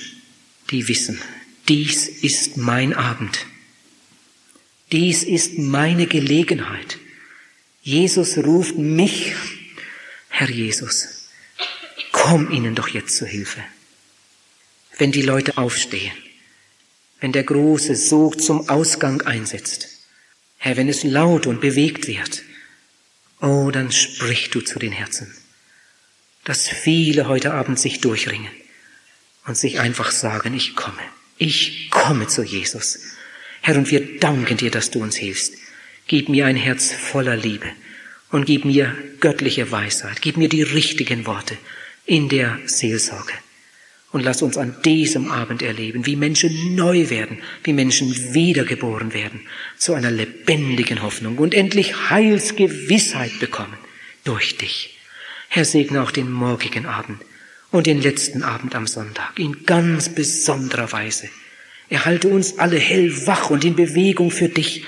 die 0.70 0.86
wissen, 0.86 1.20
dies 1.68 2.06
ist 2.06 2.58
mein 2.58 2.94
Abend. 2.94 3.46
Dies 4.92 5.24
ist 5.24 5.58
meine 5.58 6.06
Gelegenheit. 6.06 6.98
Jesus 7.82 8.36
ruft 8.38 8.76
mich, 8.76 9.34
Herr 10.28 10.50
Jesus, 10.50 11.21
komm 12.22 12.52
ihnen 12.52 12.76
doch 12.76 12.86
jetzt 12.86 13.16
zu 13.16 13.26
Hilfe. 13.26 13.60
Wenn 14.96 15.10
die 15.10 15.22
Leute 15.22 15.58
aufstehen, 15.58 16.16
wenn 17.20 17.32
der 17.32 17.42
große 17.42 17.96
Sog 17.96 18.40
zum 18.40 18.68
Ausgang 18.68 19.22
einsetzt, 19.22 19.88
Herr, 20.56 20.76
wenn 20.76 20.88
es 20.88 21.02
laut 21.02 21.48
und 21.48 21.60
bewegt 21.60 22.06
wird, 22.06 22.42
Oh, 23.40 23.72
dann 23.72 23.90
sprich 23.90 24.50
du 24.50 24.60
zu 24.60 24.78
den 24.78 24.92
Herzen, 24.92 25.34
dass 26.44 26.68
viele 26.68 27.26
heute 27.26 27.54
Abend 27.54 27.80
sich 27.80 28.00
durchringen 28.00 28.52
und 29.44 29.56
sich 29.56 29.80
einfach 29.80 30.12
sagen, 30.12 30.54
ich 30.54 30.76
komme, 30.76 31.02
ich 31.38 31.90
komme 31.90 32.28
zu 32.28 32.44
Jesus. 32.44 33.00
Herr, 33.62 33.76
und 33.76 33.90
wir 33.90 34.20
danken 34.20 34.58
dir, 34.58 34.70
dass 34.70 34.92
du 34.92 35.02
uns 35.02 35.16
hilfst. 35.16 35.54
Gib 36.06 36.28
mir 36.28 36.46
ein 36.46 36.54
Herz 36.54 36.92
voller 36.92 37.36
Liebe 37.36 37.68
und 38.30 38.44
gib 38.44 38.64
mir 38.64 38.96
göttliche 39.18 39.72
Weisheit, 39.72 40.22
gib 40.22 40.36
mir 40.36 40.48
die 40.48 40.62
richtigen 40.62 41.26
Worte 41.26 41.58
in 42.06 42.28
der 42.28 42.58
Seelsorge. 42.66 43.32
Und 44.10 44.22
lass 44.22 44.42
uns 44.42 44.58
an 44.58 44.76
diesem 44.84 45.30
Abend 45.30 45.62
erleben, 45.62 46.04
wie 46.04 46.16
Menschen 46.16 46.74
neu 46.74 47.08
werden, 47.08 47.38
wie 47.64 47.72
Menschen 47.72 48.34
wiedergeboren 48.34 49.14
werden, 49.14 49.40
zu 49.78 49.94
einer 49.94 50.10
lebendigen 50.10 51.00
Hoffnung 51.00 51.38
und 51.38 51.54
endlich 51.54 52.10
Heilsgewissheit 52.10 53.38
bekommen 53.40 53.78
durch 54.24 54.58
dich. 54.58 54.98
Herr, 55.48 55.64
segne 55.64 56.02
auch 56.02 56.10
den 56.10 56.30
morgigen 56.30 56.86
Abend 56.86 57.20
und 57.70 57.86
den 57.86 58.02
letzten 58.02 58.42
Abend 58.42 58.74
am 58.74 58.86
Sonntag 58.86 59.38
in 59.38 59.64
ganz 59.64 60.10
besonderer 60.10 60.92
Weise. 60.92 61.28
Erhalte 61.88 62.28
uns 62.28 62.58
alle 62.58 62.78
hellwach 62.78 63.50
und 63.50 63.64
in 63.64 63.76
Bewegung 63.76 64.30
für 64.30 64.48
dich, 64.48 64.84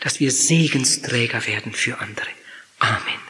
dass 0.00 0.20
wir 0.20 0.30
Segensträger 0.30 1.46
werden 1.46 1.72
für 1.72 1.98
andere. 1.98 2.28
Amen. 2.78 3.25